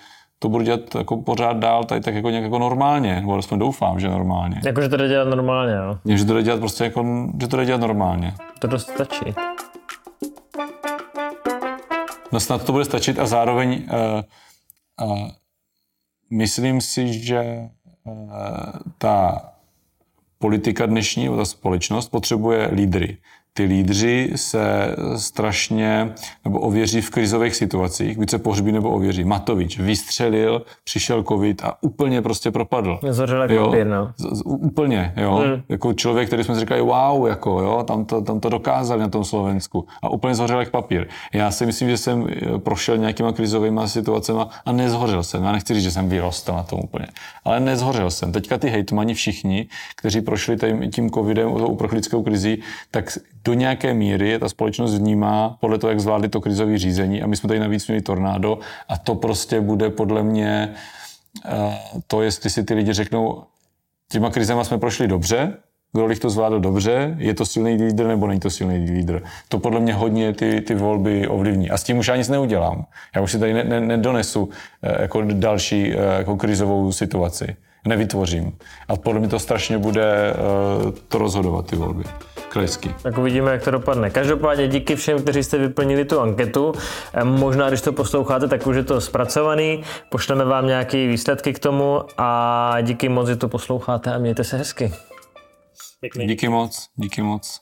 to 0.42 0.48
budu 0.48 0.64
dělat 0.64 0.94
jako 0.94 1.16
pořád 1.16 1.56
dál, 1.56 1.84
tady 1.84 2.00
tak 2.00 2.14
jako 2.14 2.30
nějak 2.30 2.44
jako 2.44 2.58
normálně, 2.58 3.14
nebo 3.14 3.32
alespoň 3.32 3.58
doufám, 3.58 4.00
že 4.00 4.08
normálně. 4.08 4.60
Jako, 4.64 4.82
že 4.82 4.88
to 4.88 4.96
jde 4.96 5.08
dělat 5.08 5.28
normálně, 5.28 5.74
jo? 5.74 5.98
Je, 6.04 6.16
že 6.16 6.24
to 6.24 6.34
jde 6.34 6.42
dělat 6.42 6.60
prostě 6.60 6.84
jako, 6.84 7.28
že 7.40 7.48
to 7.48 7.56
jde 7.56 7.66
dělat 7.66 7.80
normálně. 7.80 8.34
To 8.58 8.66
dost 8.66 8.90
stačí. 8.90 9.34
No 12.32 12.40
snad 12.40 12.64
to 12.64 12.72
bude 12.72 12.84
stačit 12.84 13.18
a 13.18 13.26
zároveň 13.26 13.88
uh, 15.00 15.08
uh, 15.10 15.28
myslím 16.30 16.80
si, 16.80 17.12
že 17.12 17.68
uh, 18.04 18.32
ta 18.98 19.42
politika 20.38 20.86
dnešní, 20.86 21.28
ta 21.36 21.44
společnost 21.44 22.08
potřebuje 22.08 22.70
lídry 22.72 23.16
ty 23.54 23.64
lídři 23.64 24.32
se 24.36 24.96
strašně 25.16 26.12
nebo 26.44 26.60
ověří 26.60 27.00
v 27.00 27.10
krizových 27.10 27.56
situacích, 27.56 28.18
více 28.18 28.38
pohřbí 28.38 28.72
nebo 28.72 28.90
ověří. 28.90 29.24
Matovič 29.24 29.78
vystřelil, 29.78 30.62
přišel 30.84 31.22
covid 31.22 31.64
a 31.64 31.74
úplně 31.80 32.22
prostě 32.22 32.50
propadl. 32.50 32.98
Zhořel 33.08 33.42
jako 33.42 33.64
papír, 33.64 33.86
no. 33.86 34.12
Z, 34.16 34.42
úplně, 34.44 35.12
jo. 35.16 35.34
Hmm. 35.34 35.62
Jako 35.68 35.92
člověk, 35.92 36.26
který 36.26 36.44
jsme 36.44 36.54
si 36.54 36.60
říkali, 36.60 36.80
wow, 36.80 37.26
jako, 37.28 37.60
jo, 37.60 37.84
tam 37.86 38.04
to, 38.04 38.22
tam 38.22 38.40
to 38.40 38.48
dokázali 38.48 39.00
na 39.00 39.08
tom 39.08 39.24
Slovensku 39.24 39.86
a 40.02 40.08
úplně 40.08 40.34
zhořel 40.34 40.60
jak 40.60 40.70
papír. 40.70 41.06
Já 41.32 41.50
si 41.50 41.66
myslím, 41.66 41.88
že 41.88 41.96
jsem 41.96 42.26
eh, 42.28 42.58
prošel 42.58 42.98
nějakýma 42.98 43.32
krizovými 43.32 43.80
situacemi 43.86 44.40
a 44.64 44.72
nezhořel 44.72 45.22
jsem. 45.22 45.44
Já 45.44 45.52
nechci 45.52 45.74
říct, 45.74 45.82
že 45.82 45.90
jsem 45.90 46.08
vyrostl 46.08 46.52
na 46.52 46.62
tom 46.62 46.80
úplně, 46.84 47.06
ale 47.44 47.60
nezhořel 47.60 48.10
jsem. 48.10 48.32
Teďka 48.32 48.58
ty 48.58 48.68
hejtmani 48.68 49.14
všichni, 49.14 49.68
kteří 49.96 50.20
prošli 50.20 50.56
tím, 50.56 50.90
tím 50.90 51.10
covidem, 51.10 51.52
uprchlickou 51.52 52.22
krizí, 52.22 52.62
tak 52.90 53.18
do 53.44 53.54
nějaké 53.54 53.94
míry 53.94 54.38
ta 54.38 54.48
společnost 54.48 54.94
vnímá 54.94 55.56
podle 55.60 55.78
toho, 55.78 55.90
jak 55.90 56.00
zvládli 56.00 56.28
to 56.28 56.40
krizové 56.40 56.78
řízení 56.78 57.22
a 57.22 57.26
my 57.26 57.36
jsme 57.36 57.48
tady 57.48 57.60
navíc 57.60 57.86
měli 57.86 58.02
tornádo 58.02 58.58
a 58.88 58.98
to 58.98 59.14
prostě 59.14 59.60
bude 59.60 59.90
podle 59.90 60.22
mě 60.22 60.74
eh, 61.46 61.78
to, 62.06 62.22
jestli 62.22 62.50
si 62.50 62.64
ty 62.64 62.74
lidi 62.74 62.92
řeknou, 62.92 63.42
těma 64.08 64.30
krizema 64.30 64.64
jsme 64.64 64.78
prošli 64.78 65.08
dobře, 65.08 65.56
kdo 65.92 66.08
to 66.20 66.30
zvládl 66.30 66.60
dobře, 66.60 67.14
je 67.18 67.34
to 67.34 67.46
silný 67.46 67.74
lídr 67.74 68.06
nebo 68.06 68.26
není 68.26 68.40
to 68.40 68.50
silný 68.50 68.90
lídr. 68.90 69.22
To 69.48 69.58
podle 69.58 69.80
mě 69.80 69.94
hodně 69.94 70.32
ty, 70.32 70.60
ty 70.60 70.74
volby 70.74 71.28
ovlivní. 71.28 71.70
A 71.70 71.76
s 71.76 71.82
tím 71.82 71.98
už 71.98 72.08
já 72.08 72.16
nic 72.16 72.28
neudělám. 72.28 72.86
Já 73.16 73.22
už 73.22 73.32
si 73.32 73.38
tady 73.38 73.54
ne, 73.54 73.64
ne, 73.64 73.80
nedonesu 73.80 74.48
eh, 74.82 75.02
jako 75.02 75.22
další 75.22 75.92
eh, 75.92 76.18
jako 76.18 76.36
krizovou 76.36 76.92
situaci. 76.92 77.56
Nevytvořím. 77.86 78.52
A 78.88 78.96
podle 78.96 79.20
mě 79.20 79.28
to 79.28 79.38
strašně 79.38 79.78
bude 79.78 80.34
to 81.08 81.18
rozhodovat, 81.18 81.66
ty 81.66 81.76
volby 81.76 82.04
krajský. 82.52 82.94
Tak 83.02 83.18
uvidíme, 83.18 83.50
jak 83.52 83.64
to 83.64 83.70
dopadne. 83.70 84.10
Každopádně 84.10 84.68
díky 84.68 84.96
všem, 84.96 85.22
kteří 85.22 85.42
jste 85.42 85.58
vyplnili 85.58 86.04
tu 86.04 86.20
anketu. 86.20 86.72
Možná, 87.24 87.68
když 87.68 87.80
to 87.80 87.92
posloucháte, 87.92 88.48
tak 88.48 88.66
už 88.66 88.76
je 88.76 88.84
to 88.84 89.00
zpracovaný. 89.00 89.82
Pošleme 90.08 90.44
vám 90.44 90.66
nějaké 90.66 91.06
výsledky 91.06 91.52
k 91.52 91.58
tomu 91.58 92.00
a 92.18 92.76
díky 92.82 93.08
moc, 93.08 93.28
že 93.28 93.36
to 93.36 93.48
posloucháte 93.48 94.14
a 94.14 94.18
mějte 94.18 94.44
se 94.44 94.56
hezky. 94.56 94.92
Pěkný. 96.00 96.26
Díky 96.26 96.48
moc, 96.48 96.86
díky 96.96 97.22
moc. 97.22 97.60